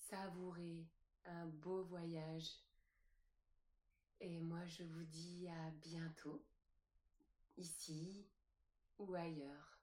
[0.08, 0.86] savouré
[1.26, 2.50] un beau voyage.
[4.20, 6.42] Et moi, je vous dis à bientôt,
[7.58, 8.26] ici
[8.98, 9.78] ou ailleurs.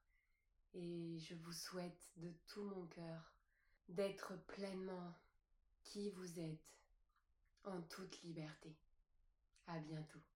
[0.73, 3.33] Et je vous souhaite de tout mon cœur
[3.89, 5.13] d'être pleinement
[5.83, 6.79] qui vous êtes
[7.63, 8.75] en toute liberté.
[9.67, 10.28] À bientôt.